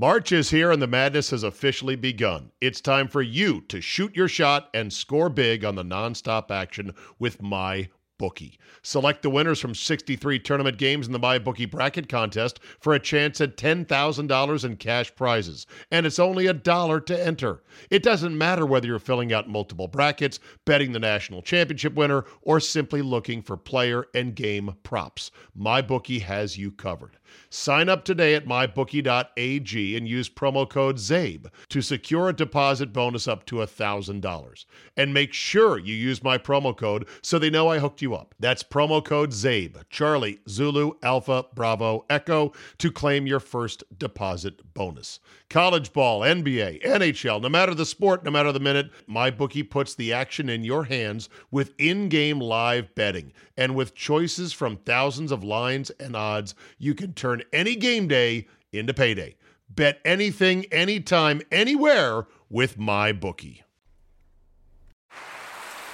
March 0.00 0.30
is 0.30 0.50
here 0.50 0.70
and 0.70 0.80
the 0.80 0.86
madness 0.86 1.30
has 1.30 1.42
officially 1.42 1.96
begun. 1.96 2.52
It's 2.60 2.80
time 2.80 3.08
for 3.08 3.20
you 3.20 3.62
to 3.62 3.80
shoot 3.80 4.14
your 4.14 4.28
shot 4.28 4.70
and 4.72 4.92
score 4.92 5.28
big 5.28 5.64
on 5.64 5.74
the 5.74 5.82
nonstop 5.82 6.52
action 6.52 6.94
with 7.18 7.42
my 7.42 7.88
bookie. 8.16 8.60
Select 8.82 9.22
the 9.22 9.30
winners 9.30 9.58
from 9.58 9.74
63 9.74 10.38
tournament 10.38 10.78
games 10.78 11.08
in 11.08 11.12
the 11.12 11.18
MyBookie 11.18 11.68
bracket 11.68 12.08
contest 12.08 12.60
for 12.78 12.94
a 12.94 13.00
chance 13.00 13.40
at 13.40 13.56
$10,000 13.56 14.64
in 14.64 14.76
cash 14.76 15.12
prizes, 15.16 15.66
and 15.90 16.06
it's 16.06 16.20
only 16.20 16.46
a 16.46 16.52
dollar 16.52 17.00
to 17.00 17.26
enter. 17.26 17.64
It 17.90 18.04
doesn't 18.04 18.38
matter 18.38 18.66
whether 18.66 18.86
you're 18.86 19.00
filling 19.00 19.32
out 19.32 19.48
multiple 19.48 19.88
brackets, 19.88 20.38
betting 20.64 20.92
the 20.92 21.00
national 21.00 21.42
championship 21.42 21.94
winner, 21.94 22.24
or 22.42 22.60
simply 22.60 23.02
looking 23.02 23.42
for 23.42 23.56
player 23.56 24.06
and 24.14 24.36
game 24.36 24.76
props. 24.84 25.32
MyBookie 25.58 26.22
has 26.22 26.56
you 26.56 26.70
covered. 26.70 27.18
Sign 27.50 27.88
up 27.88 28.04
today 28.04 28.34
at 28.34 28.46
mybookie.ag 28.46 29.96
and 29.96 30.08
use 30.08 30.28
promo 30.28 30.68
code 30.68 30.96
ZABE 30.96 31.46
to 31.68 31.82
secure 31.82 32.28
a 32.28 32.32
deposit 32.32 32.92
bonus 32.92 33.26
up 33.26 33.46
to 33.46 33.56
$1,000. 33.56 34.64
And 34.96 35.14
make 35.14 35.32
sure 35.32 35.78
you 35.78 35.94
use 35.94 36.22
my 36.22 36.38
promo 36.38 36.76
code 36.76 37.06
so 37.22 37.38
they 37.38 37.50
know 37.50 37.68
I 37.68 37.78
hooked 37.78 38.02
you 38.02 38.14
up. 38.14 38.34
That's 38.38 38.62
promo 38.62 39.04
code 39.04 39.30
ZABE, 39.30 39.84
Charlie, 39.90 40.40
Zulu, 40.48 40.92
Alpha, 41.02 41.46
Bravo, 41.54 42.04
Echo, 42.10 42.52
to 42.78 42.90
claim 42.90 43.26
your 43.26 43.40
first 43.40 43.84
deposit 43.98 44.74
bonus. 44.74 45.20
College 45.50 45.92
ball, 45.92 46.20
NBA, 46.20 46.82
NHL, 46.82 47.40
no 47.40 47.48
matter 47.48 47.74
the 47.74 47.86
sport, 47.86 48.22
no 48.22 48.30
matter 48.30 48.52
the 48.52 48.60
minute, 48.60 48.90
MyBookie 49.08 49.68
puts 49.68 49.94
the 49.94 50.12
action 50.12 50.48
in 50.48 50.62
your 50.62 50.84
hands 50.84 51.28
with 51.50 51.72
in 51.78 52.08
game 52.08 52.38
live 52.38 52.94
betting. 52.94 53.32
And 53.56 53.74
with 53.74 53.94
choices 53.94 54.52
from 54.52 54.76
thousands 54.76 55.32
of 55.32 55.42
lines 55.42 55.90
and 55.98 56.14
odds, 56.14 56.54
you 56.78 56.94
can 56.94 57.14
turn 57.18 57.42
any 57.52 57.76
game 57.76 58.08
day 58.08 58.46
into 58.72 58.94
payday. 58.94 59.36
Bet 59.68 60.00
anything, 60.04 60.64
anytime, 60.72 61.42
anywhere 61.52 62.26
with 62.48 62.78
MyBookie. 62.78 63.62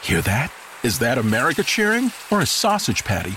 Hear 0.03 0.21
that? 0.23 0.53
Is 0.83 0.99
that 0.99 1.19
America 1.19 1.63
cheering 1.63 2.13
or 2.31 2.41
a 2.41 2.47
sausage 2.47 3.05
patty 3.05 3.37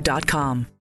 Cancerscreeninfo.com. 0.00 0.75